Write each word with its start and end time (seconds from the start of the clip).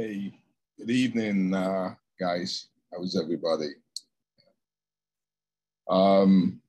Hey, 0.00 0.32
good 0.78 0.88
evening, 0.88 1.52
uh, 1.52 1.94
guys. 2.18 2.68
How 2.90 3.02
is 3.02 3.20
everybody? 3.22 3.66
Um, 5.90 6.62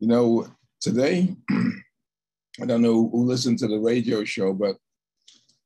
you 0.00 0.08
know, 0.08 0.48
today, 0.80 1.36
I 1.50 2.66
don't 2.66 2.82
know 2.82 3.08
who 3.08 3.24
listened 3.24 3.60
to 3.60 3.68
the 3.68 3.78
radio 3.78 4.24
show, 4.24 4.52
but 4.52 4.74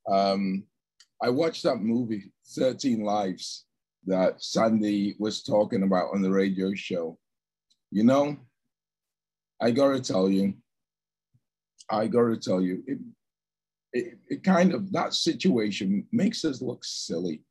um, 0.07 0.65
I 1.23 1.31
watched 1.31 1.63
that 1.63 1.79
movie, 1.79 2.31
13 2.49 3.03
Lives, 3.03 3.65
that 4.05 4.43
Sandy 4.43 5.17
was 5.19 5.43
talking 5.43 5.85
about 5.85 6.13
on 6.13 6.21
the 6.21 6.31
radio 6.31 6.75
show. 6.75 7.19
You 7.91 8.05
know, 8.05 8.37
I 9.59 9.71
gotta 9.71 10.03
tell 10.03 10.29
you, 10.29 10.53
I 11.89 12.09
gotta 12.09 12.37
tell 12.37 12.61
you, 12.61 12.83
it, 12.87 12.99
it, 13.97 14.19
it 14.29 14.45
kind 14.45 14.73
of, 14.73 14.93
that 14.93 15.15
situation 15.15 16.07
makes 16.13 16.45
us 16.45 16.61
look 16.61 16.85
silly. 16.85 17.43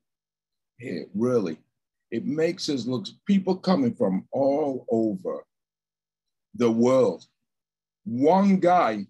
It 0.80 1.10
really, 1.16 1.58
it 2.12 2.26
makes 2.26 2.70
us 2.70 2.86
look, 2.86 3.08
people 3.26 3.56
coming 3.56 3.94
from 3.94 4.28
all 4.32 4.86
over 4.90 5.46
the 6.54 6.70
world. 6.70 7.26
One 8.06 8.60
guy, 8.60 9.08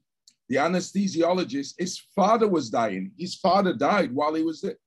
the 0.48 0.57
anesthesiologist, 0.57 1.73
his 1.77 2.02
father 2.16 2.48
was 2.48 2.70
dying. 2.70 3.12
His 3.17 3.35
father 3.35 3.73
died 3.73 4.13
while 4.13 4.34
he 4.34 4.43
was 4.43 4.62
there. 4.62 4.77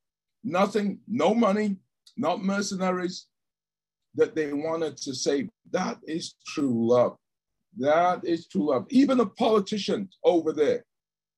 Nothing, 0.44 1.00
no 1.06 1.34
money, 1.34 1.76
not 2.16 2.42
mercenaries 2.42 3.26
that 4.14 4.34
they 4.34 4.52
wanted 4.52 4.96
to 4.98 5.14
save. 5.14 5.48
That 5.70 5.98
is 6.04 6.34
true 6.46 6.88
love. 6.88 7.16
That 7.76 8.24
is 8.24 8.48
true 8.48 8.70
love. 8.70 8.86
Even 8.88 9.20
a 9.20 9.26
politician 9.26 10.08
over 10.24 10.52
there, 10.52 10.84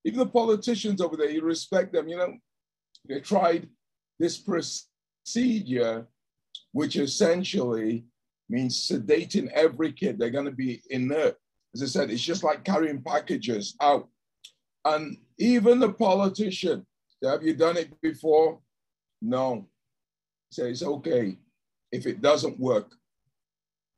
even 0.05 0.19
the 0.19 0.25
politicians 0.25 1.01
over 1.01 1.15
there, 1.15 1.29
you 1.29 1.41
respect 1.41 1.93
them. 1.93 2.07
You 2.07 2.17
know, 2.17 2.33
they 3.07 3.19
tried 3.19 3.69
this 4.19 4.37
procedure, 4.37 6.07
which 6.71 6.95
essentially 6.95 8.05
means 8.49 8.87
sedating 8.87 9.51
every 9.51 9.91
kid. 9.91 10.17
They're 10.17 10.29
going 10.29 10.45
to 10.45 10.51
be 10.51 10.81
inert. 10.89 11.37
As 11.73 11.83
I 11.83 11.85
said, 11.85 12.11
it's 12.11 12.21
just 12.21 12.43
like 12.43 12.63
carrying 12.63 13.01
packages 13.01 13.75
out. 13.81 14.09
And 14.83 15.17
even 15.37 15.79
the 15.79 15.93
politician, 15.93 16.85
have 17.23 17.43
you 17.43 17.53
done 17.55 17.77
it 17.77 17.93
before? 18.01 18.59
No. 19.21 19.67
Says, 20.51 20.83
okay, 20.83 21.37
if 21.91 22.05
it 22.05 22.21
doesn't 22.21 22.59
work, 22.59 22.91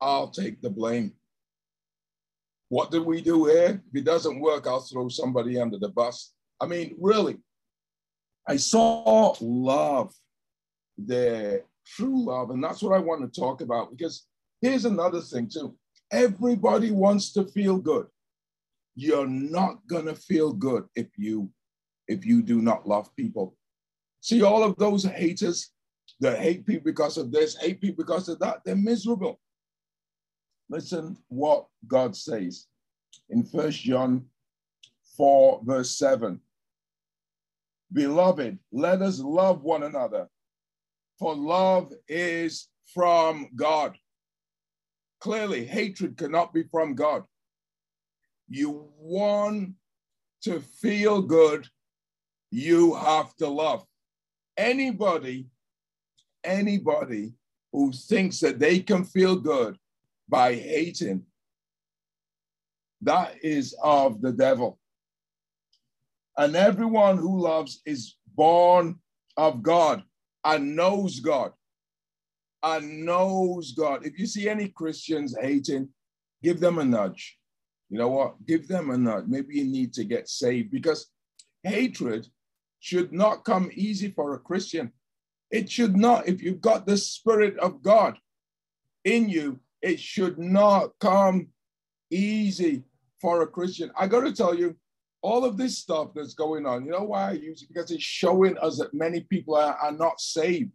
I'll 0.02 0.30
take 0.30 0.62
the 0.62 0.70
blame. 0.70 1.14
What 2.74 2.90
did 2.90 3.06
we 3.06 3.22
do 3.22 3.46
here? 3.46 3.84
If 3.88 4.02
it 4.02 4.04
doesn't 4.04 4.40
work, 4.40 4.66
I'll 4.66 4.80
throw 4.80 5.08
somebody 5.08 5.60
under 5.60 5.78
the 5.78 5.90
bus. 5.90 6.34
I 6.60 6.66
mean, 6.66 6.96
really, 7.00 7.38
I 8.48 8.56
saw 8.56 9.36
love 9.40 10.12
there, 10.98 11.66
true 11.86 12.26
love. 12.26 12.50
And 12.50 12.64
that's 12.64 12.82
what 12.82 12.96
I 12.96 12.98
want 12.98 13.32
to 13.32 13.40
talk 13.40 13.62
about 13.62 13.92
because 13.92 14.26
here's 14.60 14.86
another 14.86 15.22
thing, 15.22 15.52
too. 15.54 15.78
Everybody 16.12 16.90
wants 16.90 17.32
to 17.34 17.46
feel 17.46 17.78
good. 17.78 18.08
You're 18.96 19.28
not 19.28 19.86
going 19.86 20.08
to 20.08 20.16
feel 20.16 20.52
good 20.52 20.86
if 20.96 21.10
you 21.16 21.52
if 22.08 22.26
you 22.26 22.42
do 22.42 22.60
not 22.60 22.88
love 22.88 23.16
people. 23.16 23.56
See 24.22 24.42
all 24.42 24.64
of 24.64 24.76
those 24.78 25.04
haters 25.04 25.70
that 26.22 26.40
hate 26.40 26.66
people 26.66 26.86
because 26.86 27.20
of 27.20 27.32
this, 27.32 27.56
hate 27.56 27.82
people 27.82 28.04
because 28.04 28.30
of 28.30 28.40
that, 28.40 28.62
they're 28.66 28.76
miserable. 28.76 29.40
Listen 30.74 31.16
what 31.28 31.68
God 31.88 32.16
says 32.16 32.66
in 33.30 33.44
First 33.44 33.82
John 33.82 34.26
4, 35.16 35.62
verse 35.64 35.96
7. 36.00 36.42
Beloved, 37.92 38.58
let 38.72 39.04
us 39.04 39.20
love 39.20 39.62
one 39.62 39.84
another, 39.84 40.28
for 41.20 41.36
love 41.36 41.94
is 42.08 42.70
from 42.92 43.50
God. 43.56 43.96
Clearly, 45.22 45.64
hatred 45.64 46.18
cannot 46.18 46.56
be 46.56 46.64
from 46.64 46.96
God. 46.96 47.22
You 48.50 48.90
want 48.98 49.76
to 50.42 50.60
feel 50.60 51.22
good, 51.22 51.68
you 52.50 52.96
have 52.96 53.36
to 53.36 53.48
love. 53.48 53.86
Anybody, 54.58 55.50
anybody 56.44 57.34
who 57.72 57.92
thinks 57.92 58.40
that 58.40 58.58
they 58.58 58.80
can 58.80 59.04
feel 59.04 59.36
good 59.36 59.78
by 60.34 60.56
hating, 60.56 61.22
that 63.04 63.36
is 63.44 63.76
of 63.84 64.20
the 64.20 64.32
devil. 64.32 64.80
And 66.36 66.56
everyone 66.56 67.20
who 67.20 67.40
loves 67.40 67.84
is 67.86 68.16
born 68.34 68.96
of 69.38 69.62
God 69.62 70.02
and 70.44 70.76
knows 70.76 71.20
God. 71.20 71.52
And 72.64 73.06
knows 73.06 73.74
God. 73.74 74.08
If 74.08 74.18
you 74.18 74.26
see 74.26 74.50
any 74.50 74.70
Christians 74.70 75.38
hating, 75.40 75.90
give 76.42 76.60
them 76.60 76.80
a 76.80 76.84
nudge. 76.84 77.38
You 77.92 78.00
know 78.00 78.10
what? 78.10 78.44
Give 78.48 78.68
them 78.68 78.90
a 78.90 78.98
nudge. 78.98 79.26
Maybe 79.28 79.58
you 79.58 79.66
need 79.66 79.94
to 79.94 80.04
get 80.04 80.28
saved 80.28 80.72
because 80.72 81.12
hatred 81.62 82.26
should 82.80 83.14
not 83.14 83.46
come 83.46 83.70
easy 83.76 84.10
for 84.10 84.34
a 84.34 84.40
Christian. 84.40 84.94
It 85.52 85.70
should 85.70 85.96
not. 85.96 86.28
If 86.28 86.42
you've 86.42 86.62
got 86.62 86.88
the 86.88 86.98
Spirit 86.98 87.56
of 87.60 87.84
God 87.84 88.18
in 89.06 89.30
you, 89.30 89.60
it 89.84 90.00
should 90.00 90.40
not 90.40 90.92
come 91.00 91.50
easy 92.10 92.84
for 93.22 93.42
a 93.42 93.48
Christian. 93.48 93.92
I 93.98 94.08
got 94.08 94.22
to 94.22 94.32
tell 94.34 94.56
you, 94.56 94.76
all 95.22 95.46
of 95.46 95.58
this 95.58 95.78
stuff 95.78 96.10
that's 96.16 96.34
going 96.34 96.66
on, 96.66 96.86
you 96.86 96.92
know 96.92 97.04
why 97.04 97.30
I 97.30 97.34
use 97.34 97.62
it? 97.62 97.68
Because 97.68 97.92
it's 97.92 98.04
showing 98.04 98.58
us 98.58 98.78
that 98.80 98.94
many 98.94 99.22
people 99.22 99.56
are, 99.56 99.76
are 99.76 99.92
not 99.92 100.20
saved. 100.20 100.72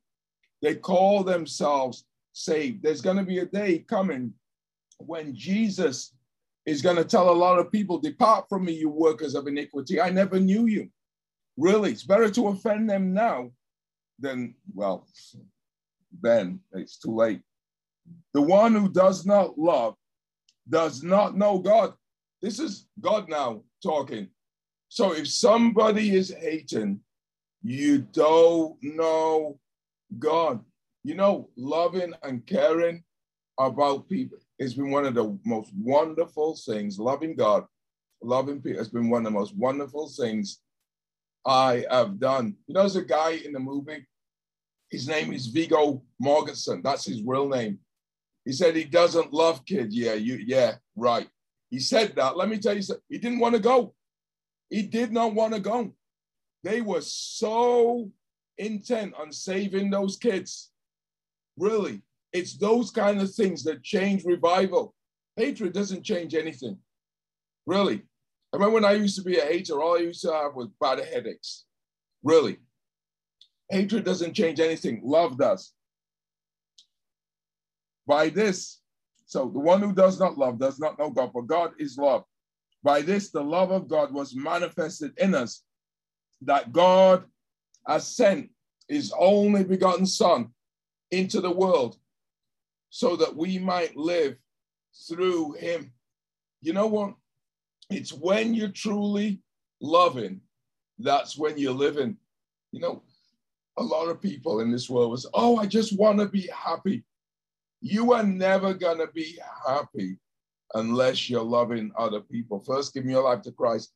They 0.62 0.74
call 0.74 1.24
themselves 1.24 2.04
saved. 2.32 2.82
There's 2.82 3.00
going 3.00 3.16
to 3.16 3.24
be 3.24 3.38
a 3.38 3.46
day 3.46 3.80
coming 3.80 4.32
when 4.98 5.34
Jesus 5.34 6.14
is 6.66 6.82
going 6.82 6.96
to 6.96 7.04
tell 7.04 7.30
a 7.30 7.32
lot 7.32 7.58
of 7.58 7.72
people, 7.72 7.98
Depart 7.98 8.46
from 8.48 8.64
me, 8.64 8.72
you 8.72 8.90
workers 8.90 9.34
of 9.34 9.46
iniquity. 9.46 10.00
I 10.00 10.10
never 10.10 10.38
knew 10.38 10.66
you. 10.66 10.88
Really, 11.56 11.92
it's 11.92 12.04
better 12.04 12.30
to 12.30 12.48
offend 12.48 12.88
them 12.88 13.12
now 13.14 13.50
than, 14.18 14.54
well, 14.74 15.06
then 16.20 16.60
it's 16.72 16.98
too 16.98 17.14
late. 17.14 17.40
The 18.34 18.42
one 18.42 18.74
who 18.74 18.88
does 18.88 19.26
not 19.26 19.58
love 19.58 19.94
does 20.68 21.02
not 21.02 21.36
know 21.36 21.58
God. 21.58 21.94
This 22.42 22.58
is 22.58 22.86
God 23.00 23.28
now 23.28 23.62
talking. 23.82 24.28
So 24.88 25.12
if 25.14 25.28
somebody 25.28 26.14
is 26.14 26.32
hating, 26.32 27.00
you 27.62 27.98
don't 27.98 28.76
know 28.82 29.58
God. 30.18 30.64
You 31.04 31.14
know, 31.14 31.50
loving 31.56 32.12
and 32.22 32.46
caring 32.46 33.02
about 33.58 34.08
people 34.08 34.38
has 34.60 34.74
been 34.74 34.90
one 34.90 35.04
of 35.04 35.14
the 35.14 35.38
most 35.44 35.72
wonderful 35.76 36.56
things. 36.56 36.98
Loving 36.98 37.34
God, 37.34 37.64
loving 38.22 38.60
people 38.60 38.78
has 38.78 38.88
been 38.88 39.10
one 39.10 39.26
of 39.26 39.32
the 39.32 39.38
most 39.38 39.56
wonderful 39.56 40.08
things 40.08 40.60
I 41.46 41.84
have 41.90 42.18
done. 42.20 42.56
You 42.66 42.74
know, 42.74 42.80
there's 42.80 42.96
a 42.96 43.04
guy 43.04 43.40
in 43.44 43.52
the 43.52 43.60
movie, 43.60 44.06
his 44.90 45.06
name 45.06 45.32
is 45.32 45.46
Viggo 45.46 46.02
Mortensen. 46.22 46.82
That's 46.82 47.04
his 47.06 47.22
real 47.22 47.48
name. 47.48 47.78
He 48.44 48.52
said 48.52 48.74
he 48.74 48.84
doesn't 48.84 49.32
love 49.32 49.64
kids. 49.66 49.94
Yeah, 49.94 50.14
you, 50.14 50.36
yeah, 50.46 50.76
right. 50.96 51.28
He 51.70 51.80
said 51.80 52.14
that. 52.16 52.36
Let 52.36 52.48
me 52.48 52.58
tell 52.58 52.74
you 52.74 52.82
something. 52.82 53.02
He 53.08 53.18
didn't 53.18 53.40
want 53.40 53.54
to 53.54 53.60
go. 53.60 53.94
He 54.70 54.82
did 54.82 55.12
not 55.12 55.34
want 55.34 55.54
to 55.54 55.60
go. 55.60 55.92
They 56.64 56.80
were 56.80 57.00
so 57.00 58.10
intent 58.56 59.14
on 59.18 59.32
saving 59.32 59.90
those 59.90 60.16
kids. 60.16 60.70
Really, 61.56 62.02
it's 62.32 62.56
those 62.56 62.90
kind 62.90 63.20
of 63.20 63.32
things 63.32 63.64
that 63.64 63.82
change 63.82 64.24
revival. 64.24 64.94
Hatred 65.36 65.72
doesn't 65.72 66.04
change 66.04 66.34
anything. 66.34 66.78
Really. 67.66 68.02
I 68.52 68.56
remember 68.56 68.74
when 68.74 68.84
I 68.84 68.92
used 68.92 69.16
to 69.16 69.22
be 69.22 69.38
a 69.38 69.44
hater, 69.44 69.80
all 69.80 69.96
I 69.96 70.00
used 70.00 70.22
to 70.22 70.32
have 70.32 70.54
was 70.54 70.68
bad 70.80 70.98
headaches. 71.00 71.64
Really. 72.22 72.58
Hatred 73.70 74.04
doesn't 74.04 74.34
change 74.34 74.58
anything. 74.58 75.02
Love 75.04 75.36
does. 75.36 75.74
By 78.08 78.30
this, 78.30 78.80
so 79.26 79.50
the 79.50 79.60
one 79.60 79.82
who 79.82 79.92
does 79.92 80.18
not 80.18 80.38
love 80.38 80.58
does 80.58 80.80
not 80.80 80.98
know 80.98 81.10
God, 81.10 81.30
for 81.30 81.42
God 81.42 81.72
is 81.78 81.98
love. 81.98 82.24
By 82.82 83.02
this, 83.02 83.30
the 83.30 83.42
love 83.42 83.70
of 83.70 83.86
God 83.86 84.14
was 84.14 84.34
manifested 84.34 85.12
in 85.18 85.34
us, 85.34 85.62
that 86.40 86.72
God 86.72 87.24
has 87.86 88.06
sent 88.08 88.48
his 88.88 89.12
only 89.18 89.62
begotten 89.62 90.06
Son 90.06 90.48
into 91.10 91.42
the 91.42 91.50
world 91.50 91.98
so 92.88 93.14
that 93.16 93.36
we 93.36 93.58
might 93.58 93.94
live 93.94 94.36
through 95.06 95.52
him. 95.52 95.92
You 96.62 96.72
know 96.72 96.86
what? 96.86 97.14
It's 97.90 98.12
when 98.12 98.54
you're 98.54 98.68
truly 98.68 99.42
loving, 99.82 100.40
that's 100.98 101.36
when 101.36 101.58
you're 101.58 101.72
living. 101.72 102.16
You 102.72 102.80
know, 102.80 103.02
a 103.76 103.82
lot 103.82 104.08
of 104.08 104.22
people 104.22 104.60
in 104.60 104.72
this 104.72 104.88
world 104.88 105.10
was, 105.10 105.26
oh, 105.34 105.58
I 105.58 105.66
just 105.66 105.98
want 105.98 106.18
to 106.20 106.26
be 106.26 106.48
happy. 106.48 107.04
You 107.80 108.12
are 108.12 108.24
never 108.24 108.74
going 108.74 108.98
to 108.98 109.08
be 109.08 109.38
happy 109.66 110.18
unless 110.74 111.30
you're 111.30 111.42
loving 111.42 111.92
other 111.96 112.20
people. 112.20 112.60
First, 112.60 112.94
giving 112.94 113.10
your 113.10 113.22
life 113.22 113.42
to 113.42 113.52
Christ 113.52 113.92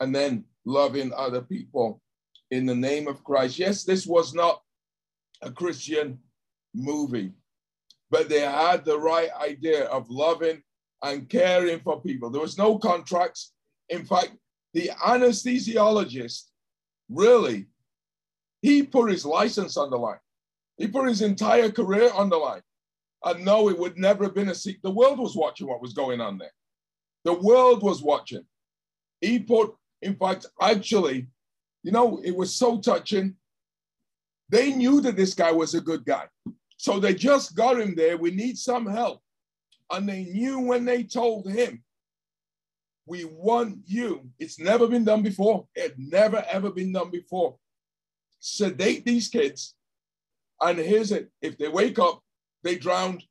and 0.00 0.14
then 0.14 0.44
loving 0.64 1.12
other 1.16 1.40
people. 1.40 2.00
in 2.50 2.66
the 2.66 2.74
name 2.74 3.06
of 3.08 3.22
Christ. 3.24 3.58
Yes, 3.58 3.84
this 3.84 4.06
was 4.06 4.34
not 4.34 4.60
a 5.42 5.50
Christian 5.50 6.18
movie, 6.74 7.32
but 8.10 8.28
they 8.28 8.40
had 8.40 8.84
the 8.84 8.98
right 8.98 9.30
idea 9.40 9.84
of 9.86 10.10
loving 10.10 10.62
and 11.02 11.28
caring 11.28 11.80
for 11.80 12.00
people. 12.00 12.30
There 12.30 12.40
was 12.40 12.58
no 12.58 12.78
contracts. 12.78 13.52
In 13.88 14.04
fact, 14.04 14.32
the 14.74 14.90
anesthesiologist 15.04 16.44
really, 17.08 17.66
he 18.62 18.82
put 18.82 19.10
his 19.10 19.24
license 19.24 19.76
on 19.76 19.90
the 19.90 19.96
line. 19.96 20.18
He 20.76 20.86
put 20.88 21.08
his 21.08 21.22
entire 21.22 21.70
career 21.70 22.10
on 22.12 22.28
the 22.28 22.36
line. 22.36 22.62
And 23.24 23.44
no, 23.44 23.68
it 23.68 23.78
would 23.78 23.98
never 23.98 24.24
have 24.24 24.34
been 24.34 24.48
a 24.48 24.54
secret. 24.54 24.82
The 24.82 24.90
world 24.90 25.18
was 25.18 25.36
watching 25.36 25.66
what 25.66 25.82
was 25.82 25.92
going 25.92 26.20
on 26.20 26.38
there. 26.38 26.52
The 27.24 27.34
world 27.34 27.82
was 27.82 28.02
watching. 28.02 28.44
He 29.20 29.38
put, 29.38 29.74
in 30.00 30.16
fact, 30.16 30.46
actually, 30.60 31.26
you 31.82 31.92
know, 31.92 32.20
it 32.24 32.34
was 32.34 32.54
so 32.54 32.78
touching. 32.80 33.36
They 34.48 34.72
knew 34.72 35.00
that 35.02 35.16
this 35.16 35.34
guy 35.34 35.52
was 35.52 35.74
a 35.74 35.80
good 35.80 36.04
guy. 36.04 36.26
So 36.76 36.98
they 36.98 37.14
just 37.14 37.54
got 37.54 37.80
him 37.80 37.94
there. 37.94 38.16
We 38.16 38.30
need 38.30 38.56
some 38.56 38.86
help. 38.86 39.20
And 39.92 40.08
they 40.08 40.24
knew 40.24 40.60
when 40.60 40.84
they 40.84 41.02
told 41.02 41.50
him, 41.50 41.82
we 43.06 43.24
want 43.24 43.78
you. 43.86 44.30
It's 44.38 44.58
never 44.58 44.86
been 44.86 45.04
done 45.04 45.22
before. 45.22 45.66
It 45.74 45.94
never 45.98 46.44
ever 46.50 46.70
been 46.70 46.92
done 46.92 47.10
before. 47.10 47.56
Sedate 48.38 49.04
these 49.04 49.28
kids. 49.28 49.74
And 50.60 50.78
here's 50.78 51.12
it. 51.12 51.30
If 51.42 51.58
they 51.58 51.68
wake 51.68 51.98
up, 51.98 52.22
they 52.62 52.76
drowned. 52.76 53.24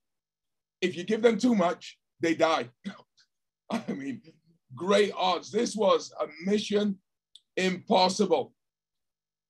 If 0.82 0.96
you 0.96 1.04
give 1.04 1.22
them 1.22 1.38
too 1.38 1.56
much, 1.56 1.98
they 2.22 2.36
die. 2.36 2.70
I 3.70 3.84
mean, 3.94 4.22
great 4.76 5.12
odds. 5.16 5.52
This 5.52 5.76
was 5.76 6.14
a 6.20 6.28
mission 6.46 6.98
impossible. 7.58 8.54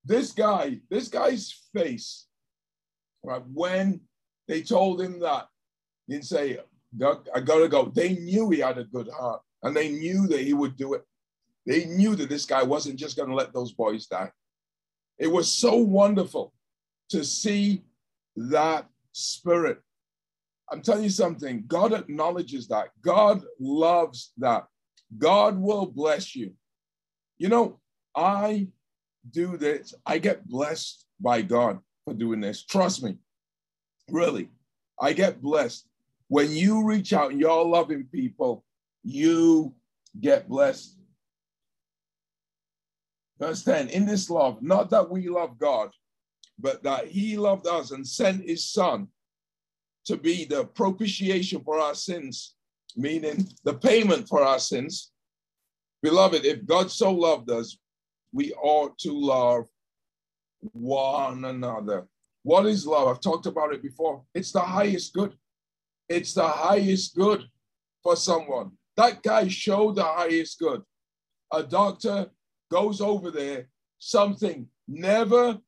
This 0.06 0.32
guy, 0.32 0.80
this 0.90 1.08
guy's 1.08 1.70
face, 1.74 2.28
right, 3.24 3.44
when 3.54 4.02
they 4.48 4.62
told 4.62 5.02
him 5.02 5.20
that, 5.20 5.48
he 6.08 6.16
didn't 6.16 6.26
say, 6.26 6.58
I 7.36 7.40
gotta 7.42 7.68
go. 7.68 7.86
They 7.94 8.16
knew 8.16 8.50
he 8.50 8.60
had 8.60 8.80
a 8.80 8.84
good 8.84 9.10
heart 9.10 9.42
and 9.62 9.76
they 9.76 9.90
knew 9.90 10.28
that 10.28 10.42
he 10.42 10.54
would 10.54 10.76
do 10.76 10.96
it. 10.96 11.04
They 11.66 11.86
knew 11.86 12.16
that 12.16 12.30
this 12.30 12.46
guy 12.46 12.64
wasn't 12.64 12.98
just 12.98 13.16
gonna 13.16 13.36
let 13.36 13.54
those 13.54 13.74
boys 13.74 14.08
die. 14.08 14.32
It 15.20 15.28
was 15.28 15.52
so 15.52 15.76
wonderful 15.76 16.54
to 17.10 17.24
see 17.24 17.84
that 18.36 18.88
spirit. 19.12 19.80
I'm 20.72 20.82
telling 20.82 21.04
you 21.04 21.10
something, 21.10 21.64
God 21.68 21.94
acknowledges 21.94 22.68
that. 22.68 22.90
God 23.02 23.42
loves 23.60 24.32
that. 24.38 24.66
God 25.18 25.58
will 25.58 25.88
bless 25.88 26.36
you. 26.36 26.54
You 27.38 27.50
know, 27.50 27.80
I 28.16 28.68
do 29.32 29.58
this, 29.58 29.94
I 30.06 30.18
get 30.18 30.48
blessed 30.48 31.06
by 31.20 31.42
God 31.42 31.80
for 32.06 32.14
doing 32.14 32.40
this. 32.42 32.64
Trust 32.64 33.04
me, 33.04 33.18
really, 34.10 34.50
I 35.00 35.14
get 35.14 35.42
blessed. 35.42 35.88
When 36.28 36.52
you 36.52 36.86
reach 36.86 37.14
out 37.14 37.32
and 37.32 37.40
you're 37.40 37.66
loving 37.66 38.06
people, 38.12 38.64
you 39.04 39.74
get 40.20 40.48
blessed. 40.48 40.98
Verse 43.40 43.64
10 43.64 43.90
In 43.90 44.06
this 44.06 44.30
love, 44.30 44.62
not 44.62 44.90
that 44.92 45.10
we 45.10 45.30
love 45.30 45.58
God, 45.58 45.90
but 46.60 46.84
that 46.84 47.08
he 47.08 47.38
loved 47.38 47.68
us 47.68 47.92
and 47.92 48.06
sent 48.06 48.48
his 48.48 48.66
son 48.66 49.08
to 50.06 50.18
be 50.18 50.46
the 50.46 50.66
propitiation 50.66 51.62
for 51.64 51.80
our 51.80 51.96
sins, 51.96 52.56
meaning 52.96 53.48
the 53.64 53.74
payment 53.74 54.28
for 54.28 54.44
our 54.44 54.60
sins. 54.60 55.12
Beloved, 56.02 56.46
if 56.46 56.66
God 56.66 56.92
so 56.92 57.12
loved 57.12 57.50
us, 57.52 57.78
we 58.32 58.54
ought 58.54 58.98
to 59.00 59.12
love 59.12 59.66
one 60.72 61.46
another. 61.46 62.08
What 62.44 62.66
is 62.66 62.88
love? 62.88 63.08
I've 63.08 63.22
talked 63.22 63.46
about 63.46 63.74
it 63.74 63.82
before. 63.82 64.24
It's 64.34 64.52
the 64.52 64.62
highest 64.62 65.14
good. 65.14 65.36
It's 66.08 66.34
the 66.34 66.48
highest 66.48 67.16
good 67.16 67.44
for 68.02 68.16
someone. 68.16 68.72
That 68.98 69.22
guy 69.22 69.48
showed 69.48 69.96
the 69.96 70.04
highest 70.04 70.60
good. 70.60 70.82
A 71.52 71.64
doctor 71.64 72.28
goes 72.72 73.02
over 73.02 73.32
there, 73.32 73.68
something 73.98 74.68
never 74.88 75.60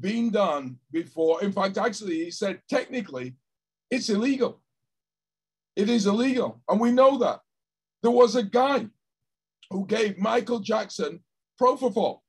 been 0.00 0.30
done 0.30 0.78
before. 0.90 1.42
In 1.42 1.52
fact, 1.52 1.78
actually, 1.78 2.24
he 2.24 2.30
said 2.30 2.60
technically 2.68 3.34
it's 3.90 4.08
illegal. 4.08 4.60
It 5.74 5.88
is 5.88 6.06
illegal. 6.06 6.62
And 6.68 6.80
we 6.80 6.90
know 6.90 7.18
that. 7.18 7.40
There 8.02 8.10
was 8.10 8.36
a 8.36 8.42
guy 8.42 8.86
who 9.70 9.86
gave 9.86 10.18
Michael 10.18 10.60
Jackson 10.60 11.20
propofol 11.60 12.20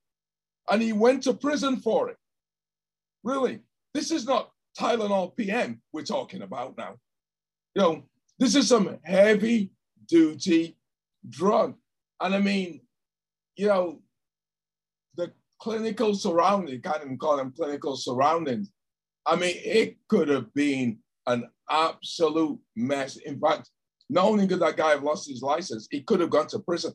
and 0.69 0.81
he 0.81 0.93
went 0.93 1.23
to 1.23 1.33
prison 1.33 1.77
for 1.77 2.09
it. 2.09 2.17
Really, 3.23 3.59
this 3.93 4.11
is 4.11 4.25
not 4.25 4.51
Tylenol 4.77 5.35
PM 5.35 5.81
we're 5.91 6.03
talking 6.03 6.41
about 6.41 6.77
now. 6.77 6.95
You 7.75 7.81
know, 7.81 8.03
this 8.39 8.55
is 8.55 8.67
some 8.67 8.97
heavy 9.03 9.71
duty 10.07 10.77
drug. 11.27 11.75
And 12.19 12.35
I 12.35 12.39
mean, 12.39 12.81
you 13.55 13.67
know, 13.67 14.01
clinical 15.59 16.13
surrounding, 16.15 16.81
can't 16.81 17.03
even 17.03 17.17
call 17.17 17.37
them 17.37 17.53
clinical 17.55 17.95
surroundings. 17.95 18.71
I 19.25 19.35
mean, 19.35 19.55
it 19.57 19.97
could 20.07 20.29
have 20.29 20.53
been 20.53 20.99
an 21.25 21.49
absolute 21.69 22.59
mess. 22.75 23.17
In 23.17 23.39
fact, 23.39 23.69
not 24.09 24.25
only 24.25 24.47
could 24.47 24.61
that 24.61 24.77
guy 24.77 24.91
have 24.91 25.03
lost 25.03 25.29
his 25.29 25.41
license, 25.41 25.87
he 25.91 26.01
could 26.01 26.21
have 26.21 26.29
gone 26.29 26.47
to 26.47 26.59
prison 26.59 26.93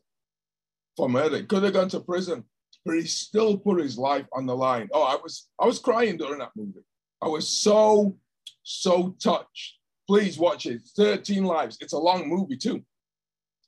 for 0.97 1.07
murder. 1.07 1.37
He 1.37 1.43
could 1.43 1.63
have 1.63 1.73
gone 1.73 1.89
to 1.89 1.99
prison, 1.99 2.43
but 2.85 2.95
he 2.95 3.03
still 3.03 3.57
put 3.57 3.79
his 3.79 3.97
life 3.97 4.25
on 4.33 4.45
the 4.45 4.55
line. 4.55 4.89
Oh, 4.93 5.03
I 5.03 5.15
was 5.21 5.49
I 5.59 5.65
was 5.65 5.79
crying 5.79 6.17
during 6.17 6.39
that 6.39 6.51
movie. 6.55 6.83
I 7.21 7.27
was 7.27 7.47
so 7.47 8.17
so 8.63 9.15
touched. 9.21 9.77
Please 10.07 10.37
watch 10.37 10.65
it. 10.65 10.81
13 10.97 11.43
Lives. 11.43 11.77
It's 11.79 11.93
a 11.93 11.97
long 11.97 12.27
movie 12.27 12.57
too. 12.57 12.83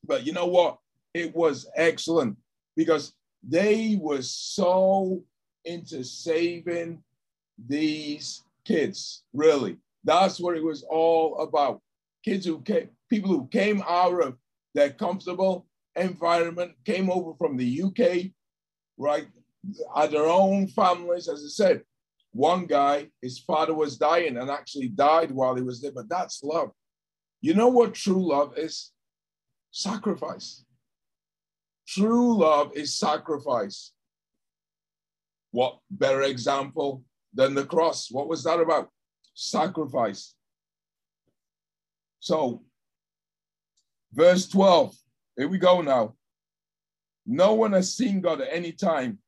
But 0.04 0.26
you 0.26 0.34
know 0.34 0.48
what? 0.48 0.80
It 1.14 1.36
was 1.36 1.70
excellent 1.76 2.38
because 2.76 3.14
they 3.48 3.98
were 4.02 4.22
so 4.22 5.24
into 5.66 6.04
saving 6.04 7.04
these 7.68 8.44
kids, 8.66 9.24
really. 9.34 9.78
That's 10.04 10.40
what 10.40 10.56
it 10.56 10.64
was 10.64 10.84
all 10.90 11.40
about. 11.40 11.82
Kids 12.24 12.46
who 12.46 12.62
came, 12.62 12.90
people 13.10 13.30
who 13.30 13.48
came 13.48 13.84
out 13.88 14.22
of 14.22 14.38
their 14.74 14.92
comfortable 14.92 15.66
environment, 15.96 16.74
came 16.86 17.10
over 17.10 17.34
from 17.38 17.58
the 17.58 17.84
UK, 17.84 18.32
right? 18.98 19.28
Had 19.96 20.12
their 20.12 20.26
own 20.26 20.68
families. 20.68 21.28
As 21.28 21.44
I 21.44 21.50
said, 21.50 21.82
one 22.32 22.66
guy, 22.66 23.08
his 23.22 23.40
father 23.40 23.74
was 23.74 23.98
dying 23.98 24.38
and 24.38 24.50
actually 24.50 24.90
died 24.90 25.32
while 25.32 25.56
he 25.56 25.62
was 25.62 25.82
there, 25.82 25.94
but 25.94 26.10
that's 26.10 26.44
love. 26.44 26.72
You 27.42 27.54
know 27.54 27.70
what 27.70 27.94
true 27.94 28.30
love 28.30 28.58
is? 28.58 28.92
Sacrifice. 29.72 30.66
True 31.88 32.38
love 32.38 32.72
is 32.76 32.96
sacrifice. 32.96 33.92
What 35.52 35.80
better 35.90 36.24
example 36.24 37.04
than 37.34 37.54
the 37.54 37.66
cross? 37.66 38.10
What 38.12 38.28
was 38.28 38.44
that 38.44 38.60
about? 38.60 38.90
Sacrifice. 39.34 40.34
So, 42.20 42.64
verse 44.14 44.48
12, 44.48 44.96
here 45.38 45.48
we 45.48 45.58
go 45.58 45.82
now. 45.82 46.16
No 47.26 47.54
one 47.54 47.74
has 47.74 47.96
seen 47.96 48.22
God 48.22 48.42
at 48.42 48.50
any 48.52 48.72
time. 48.72 49.20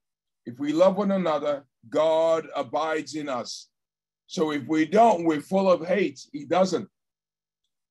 If 0.46 0.60
we 0.60 0.74
love 0.74 0.98
one 0.98 1.12
another, 1.12 1.66
God 1.90 2.48
abides 2.56 3.16
in 3.16 3.30
us. 3.30 3.70
So 4.28 4.52
if 4.52 4.66
we 4.68 4.86
don't, 4.86 5.26
we're 5.26 5.42
full 5.42 5.72
of 5.72 5.88
hate. 5.88 6.20
He 6.32 6.46
doesn't. 6.46 6.90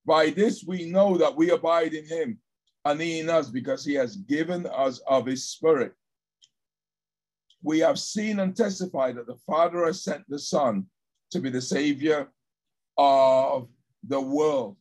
By 0.05 0.31
this 0.31 0.65
we 0.65 0.91
know 0.91 1.19
that 1.19 1.37
we 1.37 1.51
abide 1.51 1.95
in 1.95 2.07
him 2.07 2.39
and 2.87 3.03
in 3.03 3.29
us 3.29 3.49
because 3.49 3.85
he 3.85 3.95
has 3.95 4.17
given 4.17 4.65
us 4.67 5.01
of 5.09 5.27
his 5.27 5.49
spirit. 5.49 5.93
We 7.63 7.81
have 7.81 7.99
seen 7.99 8.39
and 8.39 8.57
testified 8.57 9.17
that 9.17 9.27
the 9.27 9.41
Father 9.45 9.87
has 9.87 10.05
sent 10.05 10.23
the 10.29 10.39
Son 10.39 10.87
to 11.33 11.41
be 11.41 11.51
the 11.51 11.61
Savior 11.61 12.29
of 12.97 13.69
the 14.07 14.21
world. 14.21 14.77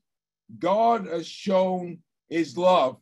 God 0.60 1.08
has 1.08 1.26
shown 1.26 1.98
his 2.30 2.56
love 2.56 2.98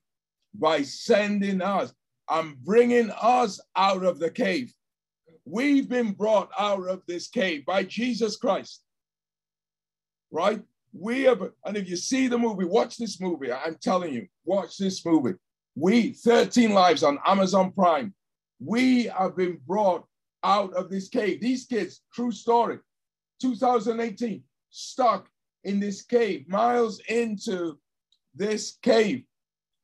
by 0.53 0.83
sending 0.83 1.62
us 1.62 1.93
and 2.29 2.55
bringing 2.63 3.12
us 3.22 3.60
out 3.75 4.05
of 4.05 4.19
the 4.19 4.31
cave. 4.31 4.74
We've 5.43 5.89
been 5.89 6.13
brought 6.13 6.50
out 6.57 6.88
of 6.88 7.01
this 7.05 7.27
cave 7.27 7.65
by 7.65 7.83
Jesus 7.83 8.38
Christ, 8.38 8.81
right? 10.31 10.62
We 10.93 11.23
have, 11.23 11.41
and 11.65 11.75
if 11.75 11.89
you 11.89 11.95
see 11.95 12.27
the 12.27 12.38
movie, 12.38 12.65
watch 12.65 12.97
this 12.97 13.19
movie. 13.19 13.51
I'm 13.51 13.75
telling 13.81 14.13
you, 14.13 14.27
watch 14.45 14.77
this 14.77 15.03
movie. 15.05 15.33
We, 15.75 16.12
13 16.12 16.71
Lives 16.71 17.03
on 17.03 17.17
Amazon 17.25 17.71
Prime, 17.71 18.13
we 18.59 19.05
have 19.05 19.35
been 19.35 19.59
brought 19.65 20.05
out 20.43 20.73
of 20.73 20.89
this 20.89 21.09
cave. 21.09 21.41
These 21.41 21.65
kids, 21.65 22.01
true 22.13 22.31
story, 22.31 22.77
2018, 23.41 24.43
stuck 24.69 25.27
in 25.63 25.79
this 25.79 26.03
cave, 26.03 26.47
miles 26.47 27.00
into 27.07 27.79
this 28.35 28.77
cave. 28.83 29.23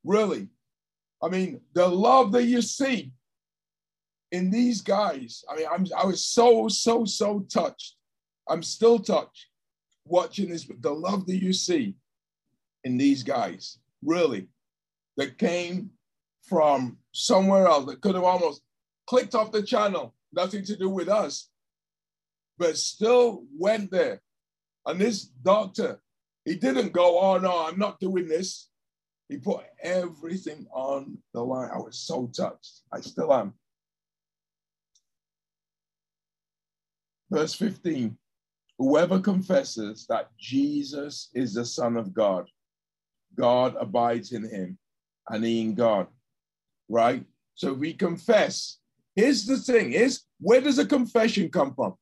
Really. 0.03 0.47
I 1.23 1.29
mean, 1.29 1.61
the 1.73 1.87
love 1.87 2.31
that 2.33 2.43
you 2.43 2.61
see, 2.61 3.11
in 4.31 4.51
these 4.51 4.81
guys, 4.81 5.43
I 5.49 5.55
mean, 5.55 5.65
I'm, 5.71 5.87
I 5.97 6.05
was 6.05 6.23
so, 6.23 6.67
so, 6.67 7.03
so 7.03 7.39
touched. 7.51 7.95
I'm 8.47 8.61
still 8.61 8.99
touched 8.99 9.49
watching 10.06 10.50
this, 10.50 10.70
the 10.79 10.91
love 10.91 11.25
that 11.27 11.41
you 11.41 11.53
see 11.53 11.96
in 12.84 12.98
these 12.98 13.24
guys, 13.24 13.77
really, 14.03 14.48
that 15.18 15.38
came 15.38 15.91
from 16.44 16.98
somewhere 17.12 17.68
else 17.68 17.86
that 17.86 18.01
could 18.01 18.15
have 18.15 18.24
almost 18.24 18.62
clicked 19.08 19.36
off 19.36 19.51
the 19.51 19.62
channel, 19.62 20.15
nothing 20.32 20.63
to 20.63 20.75
do 20.75 20.89
with 20.89 21.10
us, 21.10 21.50
but 22.58 22.77
still 22.77 23.44
went 23.58 23.91
there. 23.91 24.22
And 24.86 25.00
this 25.00 25.25
doctor, 25.25 26.00
he 26.46 26.56
didn't 26.56 26.94
go, 26.94 27.20
oh 27.20 27.38
no, 27.38 27.65
I'm 27.65 27.77
not 27.77 28.00
doing 28.00 28.27
this. 28.27 28.70
He 29.27 29.38
put 29.38 29.62
everything 29.84 30.65
on 30.72 31.18
the 31.34 31.44
line. 31.44 31.70
I 31.72 31.77
was 31.77 32.00
so 32.00 32.27
touched. 32.36 32.82
I 32.91 33.01
still 33.01 33.32
am. 33.32 33.53
Verse 37.29 37.53
15 37.53 38.18
Whoever 38.79 39.19
confesses 39.19 40.05
that 40.07 40.29
Jesus 40.39 41.29
is 41.33 41.53
the 41.53 41.65
Son 41.65 41.98
of 41.98 42.13
God, 42.13 42.48
God 43.36 43.75
abides 43.79 44.31
in 44.31 44.50
him 44.50 44.77
and 45.27 45.43
he 45.43 45.62
in 45.62 45.75
God. 45.75 46.07
Right? 46.88 47.25
So 47.55 47.74
we 47.74 47.93
confess. 47.93 48.77
Here's 49.15 49.45
the 49.45 49.57
thing: 49.57 49.91
is 49.91 50.21
where 50.39 50.62
does 50.62 50.79
a 50.79 50.86
confession 50.86 51.50
come 51.50 51.75
from? 51.75 51.95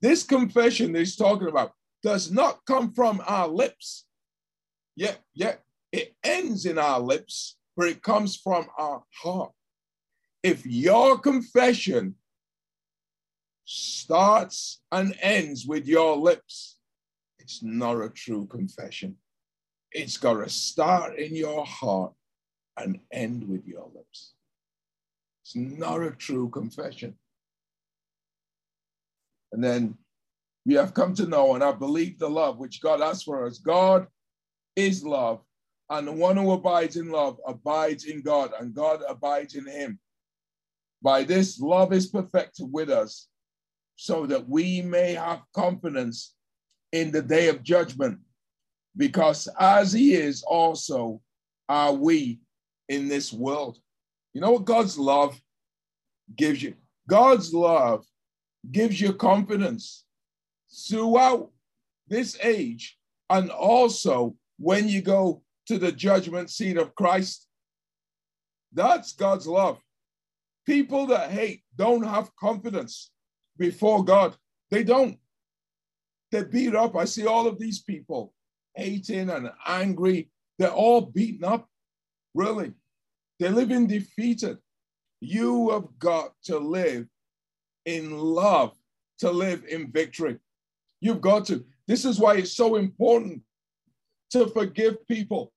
This 0.00 0.22
confession 0.22 0.92
that 0.92 1.00
he's 1.00 1.16
talking 1.16 1.48
about 1.48 1.72
does 2.02 2.30
not 2.30 2.64
come 2.66 2.92
from 2.92 3.22
our 3.26 3.48
lips. 3.48 4.06
Yet, 4.96 5.20
yet 5.34 5.62
it 5.92 6.14
ends 6.24 6.64
in 6.64 6.78
our 6.78 7.00
lips, 7.00 7.56
but 7.76 7.88
it 7.88 8.02
comes 8.02 8.36
from 8.36 8.66
our 8.78 9.02
heart. 9.22 9.52
If 10.42 10.64
your 10.66 11.18
confession 11.18 12.14
starts 13.64 14.82
and 14.92 15.16
ends 15.20 15.66
with 15.66 15.86
your 15.86 16.16
lips, 16.16 16.78
it's 17.38 17.62
not 17.62 18.00
a 18.00 18.08
true 18.08 18.46
confession. 18.46 19.16
It's 19.92 20.16
got 20.16 20.42
to 20.42 20.48
start 20.48 21.18
in 21.18 21.36
your 21.36 21.64
heart 21.64 22.12
and 22.76 23.00
end 23.12 23.48
with 23.48 23.66
your 23.66 23.90
lips. 23.94 24.34
It's 25.44 25.54
not 25.54 26.02
a 26.02 26.10
true 26.10 26.48
confession. 26.48 27.14
And 29.52 29.62
then 29.62 29.96
we 30.66 30.74
have 30.74 30.94
come 30.94 31.14
to 31.14 31.26
know 31.26 31.54
and 31.54 31.62
I 31.62 31.72
believe 31.72 32.18
the 32.18 32.28
love 32.28 32.58
which 32.58 32.80
God 32.80 33.00
has 33.00 33.22
for 33.22 33.46
us. 33.46 33.58
God 33.58 34.06
is 34.76 35.04
love, 35.04 35.40
and 35.90 36.08
the 36.08 36.12
one 36.12 36.36
who 36.36 36.50
abides 36.52 36.96
in 36.96 37.10
love 37.10 37.38
abides 37.46 38.04
in 38.04 38.22
God, 38.22 38.50
and 38.58 38.74
God 38.74 39.02
abides 39.06 39.54
in 39.54 39.66
him. 39.66 39.98
By 41.02 41.22
this, 41.22 41.60
love 41.60 41.92
is 41.92 42.06
perfected 42.06 42.72
with 42.72 42.90
us, 42.90 43.28
so 43.96 44.26
that 44.26 44.48
we 44.48 44.82
may 44.82 45.14
have 45.14 45.42
confidence 45.54 46.34
in 46.92 47.10
the 47.10 47.22
day 47.22 47.48
of 47.48 47.62
judgment, 47.62 48.18
because 48.96 49.48
as 49.58 49.92
he 49.92 50.14
is, 50.14 50.42
also 50.42 51.20
are 51.68 51.92
we 51.92 52.40
in 52.88 53.08
this 53.08 53.32
world. 53.32 53.78
You 54.32 54.40
know 54.40 54.52
what 54.52 54.64
God's 54.64 54.98
love 54.98 55.40
gives 56.36 56.62
you? 56.62 56.74
God's 57.08 57.52
love 57.52 58.04
gives 58.70 59.00
you 59.00 59.12
confidence 59.12 60.04
throughout 60.88 61.50
this 62.08 62.36
age 62.42 62.98
and 63.30 63.50
also 63.50 64.34
when 64.58 64.88
you 64.88 65.02
go 65.02 65.42
to 65.66 65.78
the 65.78 65.92
judgment 65.92 66.50
seat 66.50 66.76
of 66.76 66.94
Christ. 66.94 67.48
That's 68.72 69.12
God's 69.12 69.46
love. 69.46 69.78
People 70.66 71.06
that 71.06 71.30
hate 71.30 71.62
don't 71.76 72.04
have 72.04 72.34
confidence 72.36 73.10
before 73.58 74.04
God. 74.04 74.36
They 74.70 74.84
don't. 74.84 75.18
They're 76.30 76.44
beat 76.44 76.74
up. 76.74 76.96
I 76.96 77.04
see 77.04 77.26
all 77.26 77.46
of 77.46 77.58
these 77.58 77.82
people 77.82 78.32
hating 78.74 79.30
and 79.30 79.50
angry. 79.66 80.30
They're 80.58 80.70
all 80.70 81.00
beaten 81.00 81.44
up, 81.44 81.68
really. 82.34 82.72
They're 83.38 83.50
living 83.50 83.86
defeated. 83.86 84.58
You 85.20 85.70
have 85.70 85.98
got 85.98 86.32
to 86.44 86.58
live 86.58 87.06
in 87.84 88.18
love, 88.18 88.76
to 89.18 89.30
live 89.30 89.64
in 89.68 89.90
victory. 89.90 90.38
You've 91.00 91.20
got 91.20 91.46
to. 91.46 91.64
This 91.86 92.04
is 92.04 92.18
why 92.18 92.36
it's 92.36 92.56
so 92.56 92.76
important 92.76 93.42
to 94.30 94.46
forgive 94.46 95.06
people. 95.06 95.52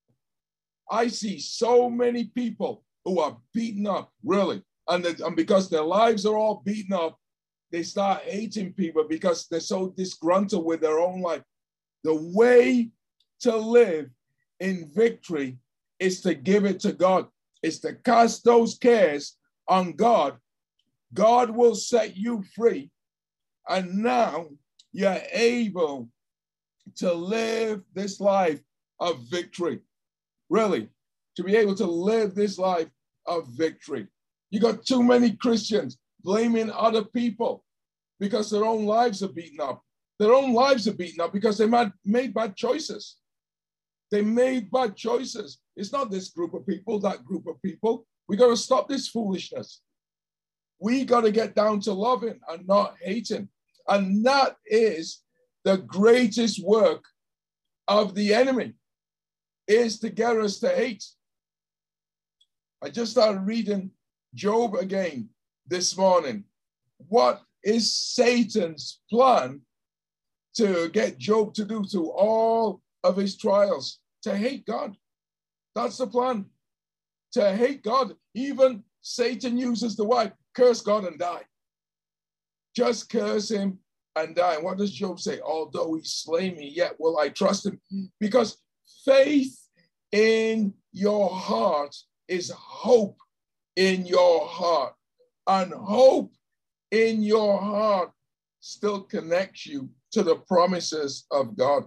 I 0.90 1.08
see 1.08 1.40
so 1.40 1.90
many 1.90 2.26
people 2.26 2.84
who 3.04 3.20
are 3.20 3.38
beaten 3.54 3.88
up, 3.88 4.12
really. 4.24 4.62
And, 4.88 5.06
and 5.06 5.36
because 5.36 5.70
their 5.70 5.84
lives 5.84 6.26
are 6.26 6.38
all 6.38 6.62
beaten 6.66 6.94
up, 6.94 7.18
they 7.72 7.84
start 7.84 8.24
hating 8.24 8.74
people 8.74 9.04
because 9.08 9.48
they're 9.48 9.60
so 9.60 9.90
disgruntled 9.90 10.66
with 10.66 10.82
their 10.82 11.00
own 11.00 11.22
life. 11.22 11.44
The 12.04 12.16
way 12.16 12.90
to 13.42 13.56
live 13.56 14.10
in 14.60 14.90
victory 14.96 15.58
is 16.00 16.22
to 16.22 16.34
give 16.34 16.66
it 16.66 16.80
to 16.82 16.94
God, 16.94 17.28
is 17.62 17.80
to 17.82 17.94
cast 17.94 18.44
those 18.44 18.78
cares 18.78 19.38
on 19.68 19.94
God. 19.94 20.38
God 21.14 21.50
will 21.50 21.76
set 21.76 22.16
you 22.16 22.44
free. 22.56 22.90
And 23.68 23.98
now 23.98 24.48
you're 24.94 25.22
able 25.32 26.10
to 26.96 27.14
live 27.14 27.82
this 27.94 28.20
life 28.20 28.62
of 29.00 29.20
victory. 29.30 29.80
Really, 30.50 30.88
to 31.36 31.44
be 31.44 31.58
able 31.58 31.76
to 31.76 31.86
live 31.86 32.34
this 32.34 32.58
life 32.58 32.88
of 33.26 33.48
victory. 33.50 34.08
You 34.50 34.62
got 34.62 34.86
too 34.86 35.04
many 35.04 35.32
Christians 35.32 35.98
blaming 36.28 36.70
other 36.72 37.06
people 37.06 37.64
because 38.20 38.52
their 38.52 38.66
own 38.66 38.86
lives 38.86 39.24
are 39.24 39.30
beaten 39.30 39.62
up. 39.62 39.82
Their 40.20 40.34
own 40.34 40.54
lives 40.54 40.86
are 40.86 40.94
beaten 40.94 41.22
up 41.22 41.32
because 41.32 41.58
they 41.58 41.70
made 42.04 42.34
bad 42.34 42.54
choices. 42.58 43.16
They 44.12 44.22
made 44.22 44.70
bad 44.70 44.98
choices. 44.98 45.60
It's 45.78 45.94
not 45.94 46.12
this 46.12 46.30
group 46.30 46.54
of 46.54 46.68
people, 46.68 47.00
that 47.00 47.24
group 47.24 47.48
of 47.48 47.62
people. 47.62 48.06
We 48.28 48.36
got 48.36 48.50
to 48.50 48.58
stop 48.58 48.90
this 48.90 49.08
foolishness. 49.08 49.82
We 50.82 51.06
got 51.06 51.22
to 51.22 51.32
get 51.32 51.56
down 51.56 51.80
to 51.82 51.94
loving 51.94 52.42
and 52.50 52.68
not 52.68 52.96
hating. 53.02 53.48
And 53.88 54.26
that 54.26 54.58
is 54.66 55.24
the 55.64 55.78
greatest 55.78 56.62
work 56.62 57.06
of 57.88 58.16
the 58.16 58.34
enemy 58.34 58.74
is 59.66 59.98
to 60.00 60.10
get 60.10 60.36
us 60.36 60.60
to 60.60 60.70
hate. 60.70 61.06
I 62.84 62.90
just 62.90 63.12
started 63.12 63.42
reading 63.46 63.92
Job 64.36 64.76
again 64.76 65.30
this 65.68 65.98
morning. 65.98 66.44
What 67.10 67.42
is 67.64 67.94
Satan's 67.94 69.02
plan 69.10 69.62
to 70.56 70.90
get 70.90 71.18
Job 71.18 71.54
to 71.56 71.66
do 71.66 71.84
through 71.84 72.12
all 72.12 72.82
of 73.04 73.18
his 73.18 73.38
trials? 73.38 74.00
To 74.24 74.36
hate 74.36 74.66
God. 74.66 74.96
That's 75.76 75.98
the 75.98 76.08
plan. 76.08 76.46
To 77.34 77.56
hate 77.56 77.84
God. 77.84 78.16
Even 78.34 78.84
Satan 79.02 79.58
uses 79.58 79.96
the 79.96 80.04
word 80.04 80.34
curse 80.56 80.82
God 80.82 81.06
and 81.06 81.20
die. 81.20 81.44
Just 82.76 83.10
curse 83.10 83.50
him 83.50 83.80
and 84.16 84.36
die. 84.36 84.56
And 84.56 84.64
what 84.64 84.78
does 84.78 84.92
Job 84.92 85.20
say? 85.20 85.40
Although 85.40 85.96
he 85.96 86.02
slay 86.04 86.52
me, 86.52 86.72
yet 86.76 87.00
will 87.00 87.20
I 87.20 87.30
trust 87.30 87.66
him. 87.66 87.80
Because 88.20 88.58
faith 89.06 89.58
in 90.12 90.74
your 90.92 91.30
heart 91.30 91.96
is 92.28 92.52
hope 92.52 93.18
in 93.76 94.06
your 94.06 94.48
heart. 94.48 94.94
And 95.48 95.74
hope 95.74 96.34
in 96.92 97.24
your 97.24 97.60
heart 97.60 98.12
still 98.60 99.02
connects 99.02 99.66
you 99.66 99.90
to 100.12 100.24
the 100.24 100.36
promises 100.36 101.26
of 101.32 101.56
God. 101.56 101.84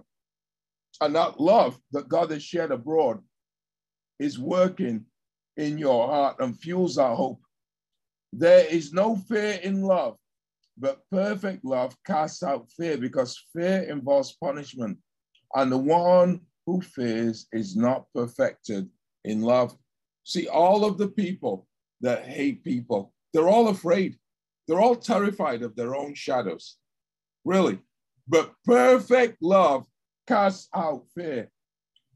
And 0.99 1.15
that 1.15 1.39
love 1.39 1.79
that 1.91 2.09
God 2.09 2.31
has 2.31 2.43
shed 2.43 2.71
abroad 2.71 3.19
is 4.19 4.37
working 4.37 5.05
in 5.57 5.77
your 5.77 6.07
heart 6.07 6.37
and 6.39 6.59
fuels 6.59 6.97
our 6.97 7.15
hope. 7.15 7.41
There 8.33 8.65
is 8.65 8.93
no 8.93 9.15
fear 9.15 9.59
in 9.63 9.81
love, 9.81 10.17
but 10.77 11.01
perfect 11.11 11.65
love 11.65 11.95
casts 12.05 12.43
out 12.43 12.71
fear 12.71 12.97
because 12.97 13.43
fear 13.53 13.83
involves 13.83 14.37
punishment. 14.41 14.97
And 15.55 15.71
the 15.71 15.77
one 15.77 16.41
who 16.65 16.81
fears 16.81 17.47
is 17.51 17.75
not 17.75 18.05
perfected 18.13 18.89
in 19.25 19.41
love. 19.41 19.75
See, 20.23 20.47
all 20.47 20.85
of 20.85 20.97
the 20.97 21.09
people 21.09 21.67
that 22.01 22.25
hate 22.25 22.63
people, 22.63 23.13
they're 23.33 23.49
all 23.49 23.69
afraid. 23.69 24.17
They're 24.67 24.81
all 24.81 24.95
terrified 24.95 25.63
of 25.63 25.75
their 25.75 25.95
own 25.95 26.13
shadows, 26.13 26.77
really. 27.43 27.79
But 28.27 28.53
perfect 28.65 29.41
love 29.41 29.85
casts 30.27 30.69
out 30.73 31.05
fear. 31.15 31.49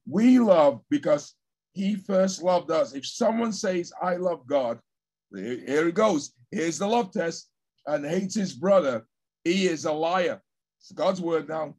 We 0.07 0.39
love 0.39 0.81
because 0.89 1.34
he 1.74 1.95
first 1.95 2.41
loved 2.41 2.72
us. 2.72 2.93
If 2.93 3.05
someone 3.05 3.51
says, 3.51 3.91
I 4.01 4.15
love 4.15 4.48
God, 4.48 4.79
here 5.34 5.88
it 5.88 5.95
goes. 5.95 6.34
Here's 6.51 6.77
the 6.77 6.88
love 6.88 7.12
test 7.12 7.50
and 7.86 8.05
hates 8.05 8.36
his 8.36 8.53
brother, 8.53 9.05
he 9.43 9.67
is 9.67 9.86
a 9.86 9.91
liar. 9.91 10.41
It's 10.79 10.91
God's 10.91 11.22
word 11.22 11.50
now. 11.50 11.75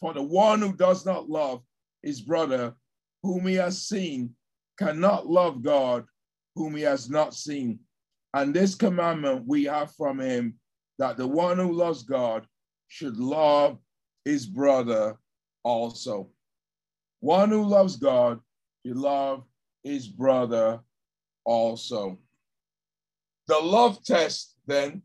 For 0.00 0.14
the 0.14 0.22
one 0.22 0.60
who 0.60 0.72
does 0.72 1.04
not 1.04 1.28
love 1.28 1.62
his 2.02 2.20
brother, 2.20 2.74
whom 3.22 3.46
he 3.46 3.54
has 3.54 3.86
seen, 3.86 4.34
cannot 4.78 5.28
love 5.28 5.62
God, 5.62 6.04
whom 6.56 6.74
he 6.74 6.82
has 6.82 7.10
not 7.10 7.34
seen. 7.34 7.80
And 8.34 8.54
this 8.54 8.74
commandment 8.74 9.44
we 9.46 9.64
have 9.64 9.94
from 9.94 10.18
him 10.18 10.54
that 10.98 11.16
the 11.16 11.26
one 11.26 11.58
who 11.58 11.72
loves 11.72 12.02
God 12.02 12.46
should 12.88 13.16
love 13.16 13.78
his 14.24 14.46
brother 14.46 15.18
also. 15.64 16.30
One 17.20 17.50
who 17.50 17.64
loves 17.64 17.96
God 17.96 18.40
should 18.84 18.96
love 18.96 19.44
his 19.82 20.08
brother 20.08 20.80
also. 21.44 22.18
The 23.48 23.58
love 23.58 24.02
test, 24.04 24.56
then, 24.66 25.02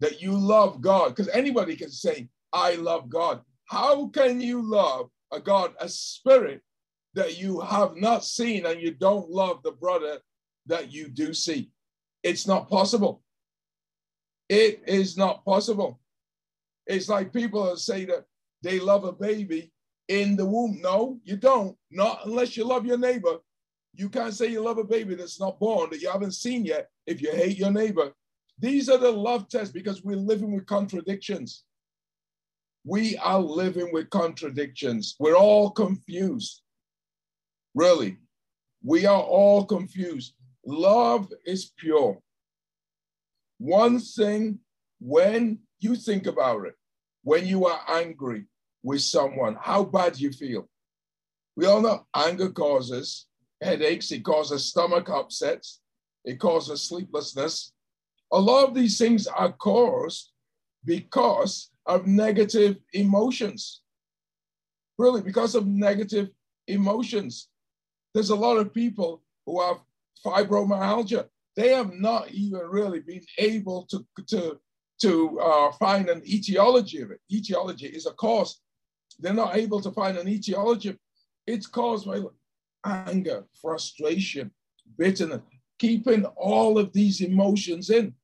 that 0.00 0.22
you 0.22 0.32
love 0.32 0.80
God, 0.80 1.10
because 1.10 1.28
anybody 1.28 1.76
can 1.76 1.90
say, 1.90 2.28
I 2.52 2.74
love 2.76 3.08
God. 3.08 3.42
How 3.66 4.08
can 4.08 4.40
you 4.40 4.62
love 4.62 5.10
a 5.32 5.38
God, 5.38 5.74
a 5.78 5.88
spirit 5.88 6.62
that 7.14 7.38
you 7.38 7.60
have 7.60 7.96
not 7.96 8.24
seen 8.24 8.66
and 8.66 8.80
you 8.80 8.92
don't 8.92 9.30
love 9.30 9.62
the 9.62 9.72
brother 9.72 10.18
that 10.66 10.90
you 10.90 11.08
do 11.08 11.34
see? 11.34 11.70
It's 12.22 12.46
not 12.46 12.68
possible. 12.68 13.22
It 14.48 14.82
is 14.86 15.16
not 15.16 15.44
possible. 15.44 16.00
It's 16.86 17.08
like 17.08 17.32
people 17.32 17.64
that 17.66 17.78
say 17.78 18.04
that 18.06 18.24
they 18.62 18.80
love 18.80 19.04
a 19.04 19.12
baby 19.12 19.72
in 20.08 20.36
the 20.36 20.44
womb. 20.44 20.80
No, 20.82 21.18
you 21.24 21.36
don't. 21.36 21.76
Not 21.90 22.26
unless 22.26 22.56
you 22.56 22.64
love 22.64 22.84
your 22.84 22.98
neighbor. 22.98 23.38
You 23.94 24.08
can't 24.08 24.34
say 24.34 24.46
you 24.46 24.60
love 24.60 24.78
a 24.78 24.84
baby 24.84 25.14
that's 25.14 25.40
not 25.40 25.58
born, 25.60 25.90
that 25.90 26.00
you 26.00 26.10
haven't 26.10 26.32
seen 26.32 26.64
yet, 26.64 26.90
if 27.06 27.22
you 27.22 27.30
hate 27.32 27.58
your 27.58 27.70
neighbor. 27.70 28.12
These 28.58 28.88
are 28.88 28.98
the 28.98 29.10
love 29.10 29.48
tests 29.48 29.72
because 29.72 30.04
we're 30.04 30.16
living 30.16 30.52
with 30.52 30.66
contradictions. 30.66 31.64
We 32.84 33.16
are 33.18 33.40
living 33.40 33.92
with 33.92 34.10
contradictions. 34.10 35.16
We're 35.18 35.36
all 35.36 35.70
confused. 35.70 36.62
Really, 37.74 38.18
we 38.82 39.06
are 39.06 39.22
all 39.22 39.64
confused. 39.64 40.34
Love 40.70 41.32
is 41.44 41.72
pure. 41.76 42.18
One 43.58 43.98
thing, 43.98 44.60
when 45.00 45.58
you 45.80 45.96
think 45.96 46.26
about 46.26 46.66
it, 46.66 46.74
when 47.24 47.46
you 47.46 47.66
are 47.66 47.80
angry 47.88 48.46
with 48.82 49.02
someone, 49.02 49.56
how 49.60 49.84
bad 49.84 50.18
you 50.18 50.30
feel. 50.32 50.68
We 51.56 51.66
all 51.66 51.82
know 51.82 52.06
anger 52.14 52.50
causes 52.50 53.26
headaches, 53.60 54.12
it 54.12 54.24
causes 54.24 54.64
stomach 54.64 55.10
upsets, 55.10 55.80
it 56.24 56.38
causes 56.38 56.82
sleeplessness. 56.82 57.72
A 58.32 58.40
lot 58.40 58.68
of 58.68 58.74
these 58.74 58.96
things 58.96 59.26
are 59.26 59.52
caused 59.52 60.30
because 60.84 61.70
of 61.84 62.06
negative 62.06 62.76
emotions. 62.92 63.82
Really, 64.98 65.20
because 65.20 65.54
of 65.54 65.66
negative 65.66 66.28
emotions. 66.68 67.48
There's 68.14 68.30
a 68.30 68.36
lot 68.36 68.56
of 68.56 68.72
people 68.72 69.22
who 69.46 69.60
have 69.60 69.80
fibromyalgia. 70.24 71.26
They 71.56 71.70
have 71.74 71.92
not 71.92 72.30
even 72.30 72.60
really 72.60 73.00
been 73.00 73.24
able 73.38 73.86
to, 73.90 74.06
to, 74.28 74.58
to 75.02 75.40
uh, 75.40 75.72
find 75.72 76.08
an 76.08 76.22
etiology 76.26 77.02
of 77.02 77.10
it. 77.10 77.20
Etiology 77.30 77.86
is 77.86 78.06
a 78.06 78.12
cause. 78.12 78.60
They're 79.18 79.34
not 79.34 79.56
able 79.56 79.80
to 79.80 79.90
find 79.90 80.16
an 80.16 80.28
etiology. 80.28 80.96
It's 81.46 81.66
caused 81.66 82.06
by 82.06 82.20
anger, 82.84 83.44
frustration, 83.60 84.50
bitterness, 84.96 85.42
keeping 85.78 86.24
all 86.36 86.78
of 86.78 86.92
these 86.92 87.20
emotions 87.20 87.90
in. 87.90 88.14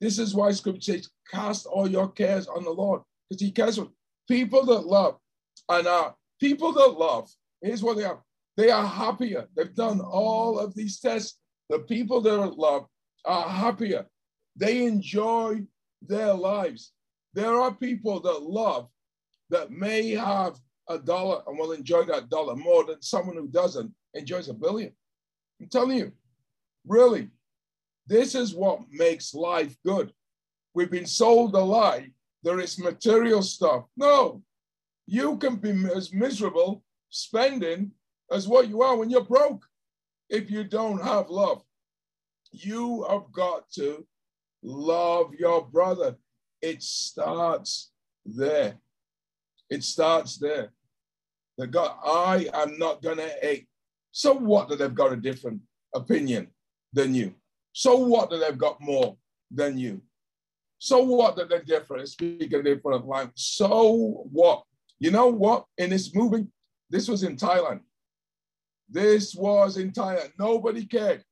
This 0.00 0.18
is 0.18 0.34
why 0.34 0.52
scripture 0.52 0.92
says, 0.92 1.10
cast 1.30 1.66
all 1.66 1.88
your 1.88 2.08
cares 2.08 2.46
on 2.46 2.64
the 2.64 2.70
Lord, 2.70 3.02
because 3.28 3.40
he 3.40 3.50
cares 3.50 3.76
for 3.76 3.88
people 4.28 4.64
that 4.66 4.86
love. 4.86 5.16
And 5.68 5.86
uh, 5.86 6.12
people 6.38 6.72
that 6.72 6.98
love, 6.98 7.28
here's 7.60 7.82
what 7.82 7.96
they 7.96 8.04
are. 8.04 8.22
They 8.56 8.70
are 8.70 8.86
happier. 8.86 9.48
They've 9.54 9.74
done 9.74 10.00
all 10.00 10.58
of 10.58 10.74
these 10.74 11.00
tests. 11.00 11.38
The 11.68 11.80
people 11.80 12.20
that 12.20 12.58
love 12.58 12.86
are 13.24 13.48
happier. 13.48 14.06
They 14.56 14.84
enjoy 14.84 15.62
their 16.02 16.32
lives. 16.32 16.92
There 17.34 17.60
are 17.60 17.74
people 17.74 18.20
that 18.20 18.42
love 18.42 18.88
that 19.50 19.70
may 19.70 20.10
have 20.10 20.56
a 20.88 20.98
dollar 20.98 21.42
and 21.46 21.58
will 21.58 21.72
enjoy 21.72 22.04
that 22.04 22.30
dollar 22.30 22.54
more 22.54 22.84
than 22.84 23.02
someone 23.02 23.36
who 23.36 23.48
doesn't 23.48 23.92
enjoys 24.14 24.48
a 24.48 24.54
billion. 24.54 24.92
I'm 25.60 25.68
telling 25.68 25.98
you, 25.98 26.12
really, 26.86 27.28
this 28.06 28.34
is 28.34 28.54
what 28.54 28.80
makes 28.90 29.34
life 29.34 29.76
good. 29.84 30.12
We've 30.74 30.90
been 30.90 31.06
sold 31.06 31.54
a 31.54 31.60
lie. 31.60 32.10
There 32.42 32.60
is 32.60 32.78
material 32.78 33.42
stuff. 33.42 33.84
No, 33.96 34.42
you 35.06 35.36
can 35.38 35.56
be 35.56 35.70
as 35.94 36.12
miserable 36.12 36.84
spending 37.10 37.90
as 38.30 38.46
what 38.46 38.68
you 38.68 38.82
are 38.82 38.96
when 38.96 39.10
you're 39.10 39.24
broke 39.24 39.64
if 40.28 40.50
you 40.50 40.64
don't 40.64 41.02
have 41.02 41.30
love. 41.30 41.62
You 42.52 43.06
have 43.08 43.32
got 43.32 43.70
to 43.72 44.06
love 44.62 45.34
your 45.38 45.66
brother. 45.66 46.16
It 46.62 46.82
starts 46.82 47.90
there. 48.24 48.78
It 49.68 49.84
starts 49.84 50.38
there. 50.38 50.72
The 51.58 51.66
God, 51.66 51.96
I 52.04 52.48
am 52.52 52.78
not 52.78 53.02
gonna 53.02 53.28
hate. 53.40 53.66
So 54.12 54.34
what 54.34 54.68
that 54.68 54.78
they've 54.78 54.94
got 54.94 55.12
a 55.12 55.16
different 55.16 55.60
opinion 55.94 56.48
than 56.92 57.14
you? 57.14 57.34
So 57.72 57.96
what 57.96 58.30
that 58.30 58.38
they've 58.38 58.58
got 58.58 58.80
more 58.80 59.16
than 59.50 59.78
you? 59.78 60.02
So 60.78 61.02
what 61.02 61.36
that 61.36 61.48
they're 61.48 61.62
different, 61.62 62.08
speaking 62.08 62.54
a 62.54 62.62
different 62.62 63.06
language? 63.06 63.32
So 63.36 64.26
what? 64.30 64.64
You 64.98 65.10
know 65.10 65.28
what? 65.28 65.64
In 65.78 65.90
this 65.90 66.14
movie, 66.14 66.46
this 66.90 67.08
was 67.08 67.22
in 67.22 67.36
Thailand. 67.36 67.80
This 68.88 69.34
was 69.34 69.76
Thailand. 69.76 70.32
Nobody 70.38 70.84
cared 70.84 71.24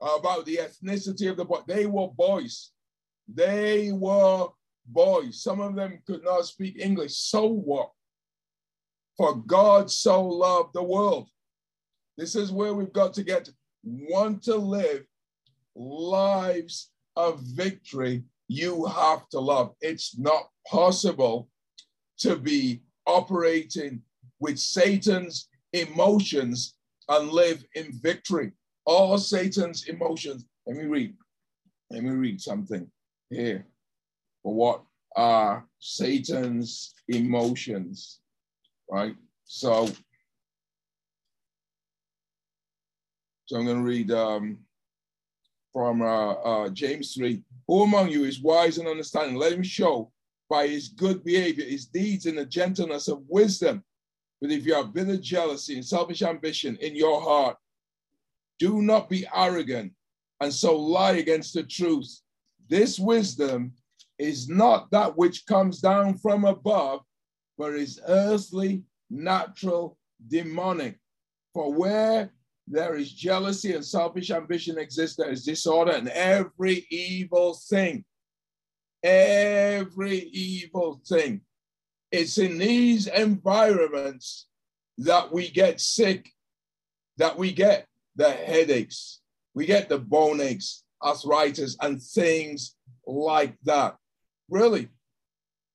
about 0.00 0.46
the 0.46 0.56
ethnicity 0.56 1.30
of 1.30 1.36
the 1.36 1.44
boy. 1.44 1.60
They 1.66 1.86
were 1.86 2.08
boys. 2.08 2.70
They 3.32 3.90
were 3.92 4.48
boys. 4.86 5.42
Some 5.42 5.60
of 5.60 5.74
them 5.74 6.00
could 6.06 6.24
not 6.24 6.46
speak 6.46 6.78
English. 6.78 7.16
So 7.16 7.46
what? 7.46 7.90
For 9.16 9.34
God 9.34 9.90
so 9.90 10.24
loved 10.24 10.74
the 10.74 10.82
world 10.82 11.28
this 12.18 12.34
is 12.34 12.50
where 12.50 12.74
we've 12.74 12.92
got 12.92 13.14
to 13.14 13.22
get 13.22 13.48
want 13.84 14.42
to 14.42 14.56
live 14.56 15.04
lives 15.76 16.90
of 17.14 17.40
victory. 17.40 18.24
You 18.48 18.86
have 18.86 19.28
to 19.28 19.38
love. 19.38 19.74
It's 19.80 20.18
not 20.18 20.48
possible 20.66 21.48
to 22.18 22.36
be 22.36 22.82
operating 23.06 24.02
with 24.40 24.58
Satan's 24.58 25.47
emotions 25.72 26.74
and 27.08 27.30
live 27.30 27.64
in 27.74 27.92
victory. 28.00 28.52
All 28.84 29.18
Satan's 29.18 29.88
emotions. 29.88 30.46
Let 30.66 30.76
me 30.76 30.84
read. 30.84 31.14
Let 31.90 32.02
me 32.02 32.10
read 32.10 32.40
something 32.40 32.90
here. 33.30 33.66
What 34.42 34.82
are 35.16 35.66
Satan's 35.78 36.94
emotions? 37.08 38.20
Right? 38.90 39.16
So 39.44 39.88
So 43.48 43.56
I'm 43.56 43.64
going 43.64 43.78
to 43.78 43.82
read 43.82 44.10
um, 44.10 44.58
from 45.72 46.02
uh, 46.02 46.32
uh, 46.32 46.68
James 46.68 47.14
3. 47.14 47.42
Who 47.66 47.82
among 47.82 48.10
you 48.10 48.24
is 48.24 48.42
wise 48.42 48.76
and 48.76 48.86
understanding? 48.86 49.36
Let 49.36 49.54
him 49.54 49.62
show 49.62 50.12
by 50.50 50.66
his 50.66 50.88
good 50.90 51.24
behavior, 51.24 51.64
his 51.64 51.86
deeds, 51.86 52.26
and 52.26 52.36
the 52.36 52.44
gentleness 52.44 53.08
of 53.08 53.22
wisdom. 53.26 53.82
But 54.40 54.50
if 54.50 54.64
you 54.66 54.74
have 54.74 54.94
bitter 54.94 55.16
jealousy 55.16 55.74
and 55.74 55.84
selfish 55.84 56.22
ambition 56.22 56.76
in 56.80 56.94
your 56.94 57.20
heart, 57.20 57.56
do 58.58 58.82
not 58.82 59.08
be 59.08 59.26
arrogant 59.34 59.92
and 60.40 60.52
so 60.52 60.76
lie 60.76 61.12
against 61.12 61.54
the 61.54 61.62
truth. 61.62 62.20
This 62.68 62.98
wisdom 62.98 63.72
is 64.18 64.48
not 64.48 64.90
that 64.90 65.16
which 65.16 65.46
comes 65.46 65.80
down 65.80 66.18
from 66.18 66.44
above, 66.44 67.00
but 67.56 67.74
is 67.74 68.00
earthly, 68.06 68.82
natural, 69.10 69.98
demonic. 70.28 70.98
For 71.54 71.72
where 71.72 72.32
there 72.66 72.94
is 72.96 73.12
jealousy 73.12 73.74
and 73.74 73.84
selfish 73.84 74.30
ambition 74.30 74.78
exists. 74.78 75.16
There 75.16 75.30
is 75.30 75.44
disorder 75.44 75.92
and 75.92 76.08
every 76.08 76.86
evil 76.90 77.54
thing. 77.54 78.04
Every 79.02 80.18
evil 80.18 81.00
thing. 81.06 81.40
It's 82.10 82.38
in 82.38 82.58
these 82.58 83.06
environments 83.06 84.46
that 84.98 85.32
we 85.32 85.50
get 85.50 85.80
sick, 85.80 86.30
that 87.18 87.36
we 87.36 87.52
get 87.52 87.86
the 88.16 88.30
headaches, 88.30 89.20
we 89.54 89.66
get 89.66 89.88
the 89.88 89.98
bone 89.98 90.40
aches, 90.40 90.84
arthritis, 91.02 91.76
and 91.80 92.02
things 92.02 92.76
like 93.06 93.56
that. 93.64 93.96
Really, 94.48 94.88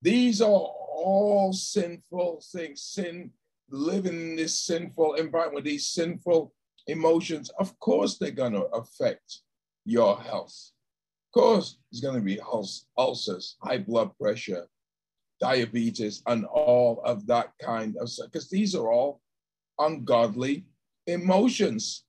these 0.01 0.41
are 0.41 0.47
all 0.49 1.53
sinful 1.53 2.41
things. 2.51 2.81
Sin, 2.81 3.31
living 3.69 4.13
in 4.13 4.35
this 4.35 4.59
sinful 4.59 5.13
environment 5.15 5.55
with 5.55 5.63
these 5.65 5.87
sinful 5.87 6.53
emotions, 6.87 7.49
of 7.59 7.79
course, 7.79 8.17
they're 8.17 8.31
going 8.31 8.53
to 8.53 8.65
affect 8.65 9.41
your 9.85 10.19
health. 10.19 10.71
Of 11.27 11.41
course, 11.41 11.77
it's 11.91 12.01
going 12.01 12.15
to 12.15 12.21
be 12.21 12.39
ulcers, 12.97 13.55
high 13.61 13.77
blood 13.77 14.11
pressure, 14.19 14.67
diabetes, 15.49 16.15
and 16.32 16.41
all 16.45 17.01
of 17.12 17.17
that 17.27 17.47
kind 17.62 17.91
of 18.01 18.10
stuff, 18.10 18.29
because 18.32 18.49
these 18.49 18.73
are 18.79 18.89
all 18.95 19.12
ungodly 19.88 20.56
emotions. 21.08 22.06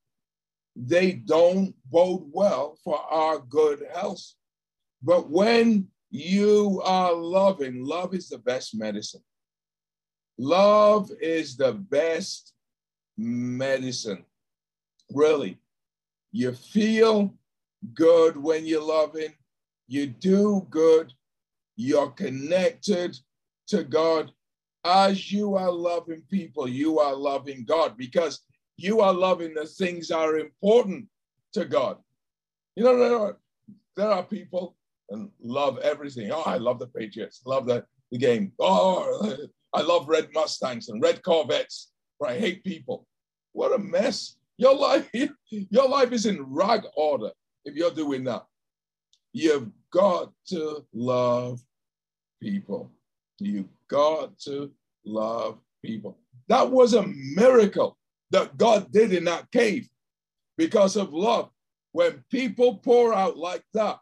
they 0.76 1.12
don't 1.12 1.74
bode 1.90 2.24
well 2.32 2.76
for 2.82 2.98
our 3.10 3.38
good 3.38 3.84
health. 3.94 4.34
But 5.02 5.30
when 5.30 5.88
you 6.10 6.80
are 6.84 7.12
loving, 7.12 7.84
love 7.84 8.14
is 8.14 8.28
the 8.28 8.38
best 8.38 8.74
medicine. 8.74 9.22
Love 10.38 11.10
is 11.20 11.56
the 11.56 11.72
best 11.72 12.52
medicine. 13.16 14.24
Really. 15.12 15.58
You 16.32 16.52
feel 16.52 17.34
good 17.94 18.36
when 18.36 18.66
you're 18.66 18.82
loving, 18.82 19.32
you 19.86 20.06
do 20.08 20.66
good, 20.70 21.12
you're 21.76 22.10
connected 22.10 23.16
to 23.68 23.84
God. 23.84 24.30
As 24.84 25.32
you 25.32 25.56
are 25.56 25.70
loving 25.70 26.22
people, 26.30 26.68
you 26.68 26.98
are 26.98 27.14
loving 27.14 27.64
God 27.64 27.96
because 27.96 28.40
you 28.76 29.00
are 29.00 29.12
loving 29.12 29.54
the 29.54 29.66
things 29.66 30.08
that 30.08 30.18
are 30.18 30.38
important 30.38 31.06
to 31.54 31.64
God. 31.64 31.96
You 32.76 32.84
know, 32.84 32.98
there 32.98 33.18
are, 33.18 33.38
there 33.96 34.10
are 34.10 34.22
people 34.22 34.76
and 35.10 35.30
love 35.40 35.78
everything. 35.78 36.30
Oh, 36.30 36.42
I 36.44 36.56
love 36.58 36.78
the 36.78 36.86
Patriots, 36.86 37.40
love 37.46 37.66
the, 37.66 37.84
the 38.10 38.18
game. 38.18 38.52
Oh, 38.58 39.36
I 39.72 39.80
love 39.80 40.08
red 40.08 40.28
Mustangs 40.34 40.88
and 40.88 41.02
red 41.02 41.22
Corvettes, 41.22 41.92
but 42.20 42.30
I 42.30 42.38
hate 42.38 42.62
people. 42.64 43.06
What 43.52 43.74
a 43.74 43.78
mess. 43.78 44.36
Your 44.56 44.74
life, 44.74 45.08
your 45.50 45.88
life 45.88 46.12
is 46.12 46.26
in 46.26 46.42
rag 46.42 46.82
order 46.96 47.30
if 47.64 47.74
you're 47.74 47.90
doing 47.90 48.24
that. 48.24 48.44
You've 49.34 49.70
got 49.92 50.32
to 50.46 50.84
love 50.94 51.60
people. 52.40 52.90
You've 53.40 53.68
got 53.88 54.38
to 54.40 54.70
love 55.04 55.58
people. 55.84 56.16
That 56.48 56.70
was 56.70 56.94
a 56.94 57.06
miracle 57.06 57.98
that 58.30 58.56
God 58.56 58.92
did 58.92 59.12
in 59.12 59.24
that 59.24 59.50
cave 59.50 59.88
because 60.56 60.96
of 60.96 61.12
love. 61.12 61.50
When 61.90 62.24
people 62.30 62.76
pour 62.76 63.12
out 63.12 63.36
like 63.36 63.64
that, 63.74 63.98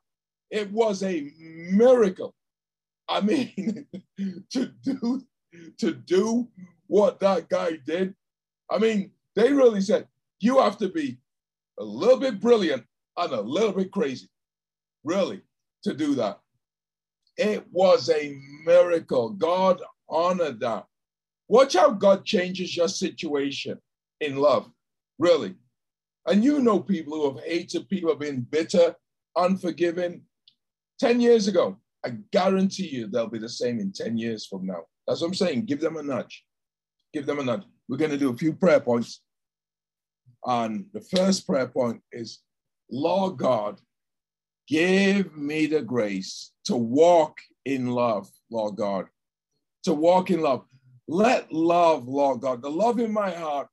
it 0.51 0.71
was 0.71 1.03
a 1.03 1.33
miracle. 1.39 2.35
I 3.09 3.23
mean, 3.23 3.87
to 4.53 4.67
do 4.83 5.23
to 5.79 5.93
do 5.93 6.49
what 6.89 7.21
that 7.21 7.49
guy 7.49 7.79
did. 7.87 8.15
I 8.71 8.79
mean, 8.79 9.13
they 9.35 9.53
really 9.53 9.81
said 9.81 10.09
you 10.41 10.59
have 10.61 10.77
to 10.79 10.89
be 10.89 11.19
a 11.79 11.85
little 11.85 12.19
bit 12.19 12.41
brilliant 12.41 12.85
and 13.17 13.33
a 13.33 13.41
little 13.41 13.73
bit 13.73 13.91
crazy, 13.91 14.29
really, 15.05 15.43
to 15.85 15.95
do 15.95 16.15
that. 16.17 16.41
It 17.37 17.65
was 17.71 18.11
a 18.11 18.39
miracle. 18.65 19.31
God 19.31 19.81
honored 20.09 20.61
that. 20.61 20.87
Watch 21.49 21.75
how 21.75 21.91
God 21.91 22.25
changes 22.25 22.77
your 22.77 22.89
situation 22.89 23.79
in 24.21 24.37
love, 24.37 24.71
really. 25.19 25.55
And 26.27 26.45
you 26.45 26.61
know 26.61 26.81
people 26.81 27.15
who 27.15 27.35
have 27.35 27.45
hated, 27.45 27.89
people 27.89 28.11
have 28.11 28.21
been 28.21 28.43
bitter, 28.43 28.95
unforgiving. 29.37 30.23
10 31.01 31.21
years 31.21 31.49
ago, 31.49 31.77
I 32.05 32.11
guarantee 32.31 32.89
you 32.89 33.07
they'll 33.07 33.29
be 33.29 33.39
the 33.39 33.49
same 33.49 33.81
in 33.81 33.93
10 33.93 34.17
years 34.17 34.47
from 34.47 34.67
now. 34.67 34.85
That's 35.07 35.21
what 35.21 35.29
I'm 35.29 35.35
saying. 35.35 35.65
Give 35.65 35.81
them 35.81 35.97
a 35.97 36.03
nudge. 36.03 36.45
Give 37.13 37.27
them 37.27 37.41
a 37.41 37.45
nudge. 37.45 37.65
We're 37.89 37.97
going 37.97 38.11
to 38.13 38.19
do 38.19 38.31
a 38.31 38.37
few 38.37 38.53
prayer 38.53 38.81
points. 38.81 39.23
And 40.47 40.87
the 40.93 41.01
first 41.01 41.47
prayer 41.47 41.67
point 41.67 42.01
is 42.13 42.41
Lord 42.91 43.39
God, 43.39 43.81
give 44.69 45.37
me 45.37 45.67
the 45.67 45.83
grace 45.83 46.53
to 46.65 46.77
walk 46.77 47.39
in 47.65 47.89
love, 47.89 48.29
Lord 48.51 48.77
God, 48.77 49.07
to 49.85 49.95
walk 49.95 50.31
in 50.31 50.41
love. 50.41 50.65
Let 51.09 51.53
love, 51.53 52.09
Lord 52.09 52.41
God, 52.41 52.63
the 52.63 52.71
love 52.71 52.99
in 52.99 53.13
my 53.13 53.31
heart 53.31 53.69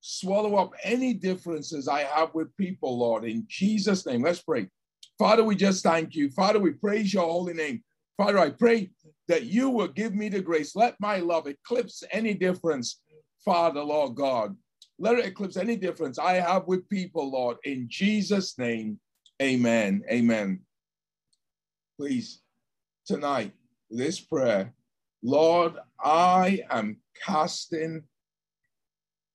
swallow 0.00 0.56
up 0.56 0.72
any 0.82 1.12
differences 1.12 1.88
I 1.88 2.02
have 2.02 2.34
with 2.34 2.56
people, 2.56 2.98
Lord, 2.98 3.24
in 3.24 3.44
Jesus' 3.48 4.06
name. 4.06 4.22
Let's 4.22 4.40
pray. 4.40 4.68
Father, 5.18 5.44
we 5.44 5.54
just 5.54 5.82
thank 5.82 6.14
you. 6.14 6.30
Father, 6.30 6.58
we 6.58 6.72
praise 6.72 7.12
your 7.12 7.24
holy 7.24 7.52
name. 7.52 7.82
Father, 8.16 8.38
I 8.38 8.50
pray 8.50 8.90
that 9.28 9.44
you 9.44 9.70
will 9.70 9.88
give 9.88 10.14
me 10.14 10.28
the 10.28 10.40
grace. 10.40 10.74
Let 10.74 10.98
my 11.00 11.18
love 11.18 11.46
eclipse 11.46 12.02
any 12.10 12.34
difference, 12.34 13.00
Father, 13.44 13.82
Lord 13.82 14.14
God. 14.14 14.56
Let 14.98 15.18
it 15.18 15.26
eclipse 15.26 15.56
any 15.56 15.76
difference 15.76 16.18
I 16.18 16.34
have 16.34 16.66
with 16.66 16.88
people, 16.88 17.30
Lord. 17.30 17.58
In 17.64 17.86
Jesus' 17.88 18.58
name, 18.58 18.98
amen. 19.40 20.02
Amen. 20.10 20.60
Please, 21.98 22.40
tonight, 23.06 23.52
this 23.90 24.20
prayer, 24.20 24.72
Lord, 25.22 25.74
I 26.02 26.60
am 26.70 26.98
casting 27.24 28.04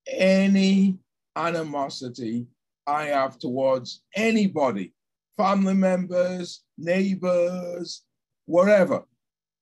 any 0.08 0.98
animosity 1.36 2.48
I 2.88 3.06
have 3.06 3.40
towards 3.40 4.04
anybody, 4.16 4.94
family 5.38 5.74
members, 5.74 6.64
neighbors, 6.78 8.04
whatever, 8.46 9.04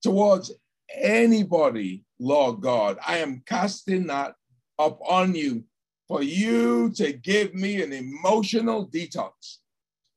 towards 0.01 0.51
anybody, 0.93 2.03
Lord 2.19 2.62
God. 2.62 2.97
I 3.06 3.17
am 3.17 3.43
casting 3.45 4.08
that 4.08 4.36
upon 4.77 5.36
you 5.36 5.63
for 6.08 6.21
you 6.21 6.91
to 6.91 7.13
give 7.13 7.53
me 7.53 7.82
an 7.82 7.93
emotional 7.93 8.88
detox. 8.88 9.60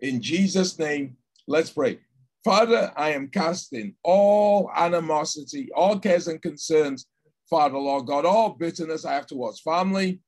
In 0.01 0.21
Jesus' 0.21 0.79
name, 0.79 1.17
let's 1.47 1.71
pray. 1.71 2.01
Father, 2.45 2.93
I 2.97 3.11
am 3.11 3.29
casting 3.29 3.95
all 4.03 4.71
animosity, 4.75 5.71
all 5.75 5.99
cares 5.99 6.29
and 6.29 6.41
concerns 6.41 7.07
Father, 7.49 7.79
Lord 7.79 8.07
God, 8.07 8.25
all 8.25 8.51
bitterness 8.51 9.05
I 9.05 9.15
have 9.15 9.27
towards 9.27 9.61
family, 9.61 10.21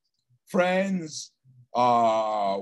friends, 0.47 1.31
uh, 1.75 2.59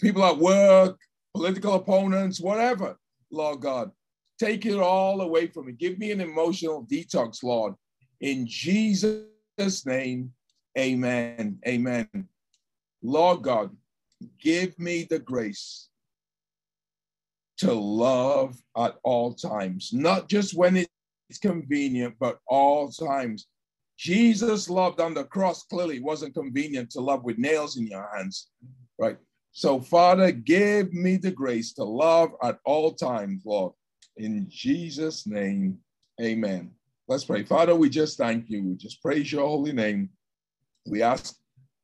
people 0.00 0.24
at 0.24 0.38
work, 0.38 0.98
political 1.34 1.74
opponents, 1.74 2.40
whatever, 2.40 2.98
Lord 3.30 3.60
God. 3.60 3.90
Take 4.38 4.64
it 4.66 4.78
all 4.78 5.20
away 5.20 5.48
from 5.48 5.66
me. 5.66 5.72
Give 5.72 5.98
me 5.98 6.10
an 6.12 6.20
emotional 6.20 6.86
detox, 6.86 7.42
Lord. 7.42 7.74
In 8.20 8.46
Jesus' 8.46 9.84
name, 9.84 10.32
amen. 10.78 11.58
Amen. 11.66 12.08
Lord 13.02 13.42
God, 13.42 13.76
give 14.40 14.78
me 14.78 15.06
the 15.08 15.18
grace 15.18 15.88
to 17.58 17.72
love 17.72 18.56
at 18.76 18.96
all 19.02 19.34
times, 19.34 19.90
not 19.92 20.28
just 20.28 20.56
when 20.56 20.76
it's 20.76 21.38
convenient, 21.40 22.14
but 22.18 22.38
all 22.46 22.90
times. 22.90 23.46
Jesus 23.96 24.70
loved 24.70 25.00
on 25.00 25.12
the 25.12 25.24
cross 25.24 25.64
clearly 25.64 25.96
it 25.96 26.04
wasn't 26.04 26.34
convenient 26.34 26.88
to 26.90 27.00
love 27.00 27.24
with 27.24 27.36
nails 27.36 27.76
in 27.76 27.86
your 27.88 28.08
hands, 28.14 28.50
right? 28.96 29.16
So, 29.50 29.80
Father, 29.80 30.30
give 30.30 30.92
me 30.92 31.16
the 31.16 31.32
grace 31.32 31.72
to 31.74 31.84
love 31.84 32.30
at 32.42 32.60
all 32.64 32.92
times, 32.92 33.42
Lord. 33.44 33.72
In 34.16 34.46
Jesus' 34.48 35.26
name, 35.26 35.78
amen. 36.20 36.70
Let's 37.08 37.24
pray. 37.24 37.42
Father, 37.42 37.74
we 37.74 37.88
just 37.88 38.18
thank 38.18 38.48
you. 38.48 38.62
We 38.62 38.76
just 38.76 39.02
praise 39.02 39.32
your 39.32 39.48
holy 39.48 39.72
name. 39.72 40.10
We 40.86 41.02
ask 41.02 41.34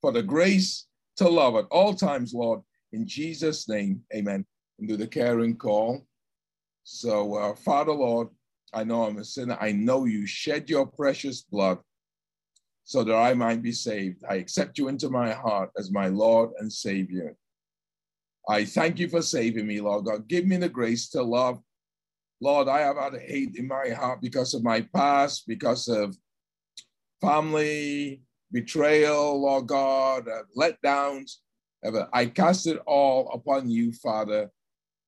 for 0.01 0.13
the 0.13 0.23
grace 0.23 0.87
to 1.17 1.29
love 1.29 1.57
at 1.57 1.65
all 1.71 1.95
times, 1.95 2.33
Lord. 2.33 2.61
In 2.93 3.09
Jesus' 3.09 3.69
name, 3.69 4.03
amen. 4.15 4.45
And 4.79 4.89
do 4.89 4.97
the 4.97 5.07
caring 5.07 5.57
call. 5.57 6.07
So, 6.85 7.35
uh, 7.35 7.55
Father, 7.55 7.93
Lord, 7.93 8.29
I 8.73 8.85
know 8.85 9.05
I'm 9.05 9.19
a 9.19 9.25
sinner. 9.25 9.57
I 9.61 9.73
know 9.73 10.05
you 10.05 10.27
shed 10.27 10.69
your 10.69 10.87
precious 10.87 11.43
blood 11.43 11.79
so 12.85 13.05
that 13.05 13.15
I 13.15 13.35
might 13.35 13.63
be 13.63 13.73
saved. 13.73 14.25
I 14.29 14.35
accept 14.35 14.79
you 14.79 14.89
into 14.89 15.09
my 15.09 15.33
heart 15.33 15.71
as 15.79 15.91
my 15.91 16.09
Lord 16.09 16.51
and 16.59 16.73
Savior. 16.73 17.37
I 18.49 18.65
thank 18.65 18.99
you 18.99 19.09
for 19.09 19.23
saving 19.23 19.67
me, 19.67 19.81
Lord 19.81 20.05
God. 20.05 20.29
Give 20.29 20.47
me 20.47 20.57
the 20.57 20.69
grace 20.69 21.09
to 21.11 21.23
love. 21.23 21.61
Lord, 22.41 22.69
I 22.69 22.81
have 22.81 22.97
had 22.97 23.15
hate 23.15 23.57
in 23.57 23.69
my 23.69 23.89
heart 23.91 24.21
because 24.21 24.53
of 24.53 24.63
my 24.63 24.83
past, 24.83 25.45
because 25.47 25.89
of 25.89 26.15
family, 27.23 28.21
betrayal, 28.53 29.41
Lord 29.41 29.67
God, 29.67 30.29
uh, 30.29 30.43
letdowns. 30.57 31.37
I 32.13 32.27
cast 32.27 32.67
it 32.67 32.79
all 32.87 33.31
upon 33.33 33.71
you, 33.71 33.93
Father. 33.93 34.51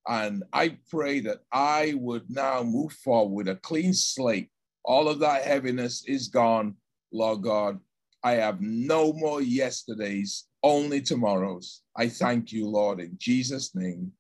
And 0.08 0.44
I 0.52 0.78
pray 0.90 1.20
that 1.20 1.40
I 1.52 1.94
would 1.96 2.30
now 2.30 2.62
move 2.62 2.92
forward 2.92 3.34
with 3.34 3.48
a 3.48 3.56
clean 3.56 3.92
slate. 3.92 4.50
All 4.84 5.08
of 5.08 5.18
that 5.20 5.44
heaviness 5.44 6.04
is 6.06 6.28
gone 6.28 6.76
Lord 7.12 7.42
God, 7.42 7.78
I 8.22 8.32
have 8.32 8.60
no 8.60 9.12
more 9.12 9.40
yesterdays, 9.40 10.48
only 10.62 11.00
tomorrows. 11.00 11.82
I 11.96 12.08
thank 12.08 12.52
you, 12.52 12.68
Lord, 12.68 13.00
in 13.00 13.14
Jesus' 13.18 13.74
name. 13.74 14.12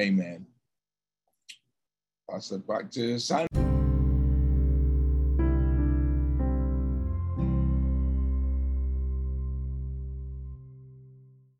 Amen. 0.00 0.46
Pass 2.30 2.52
it 2.52 2.66
back 2.66 2.90
to 2.92 3.18
Simon. 3.18 3.69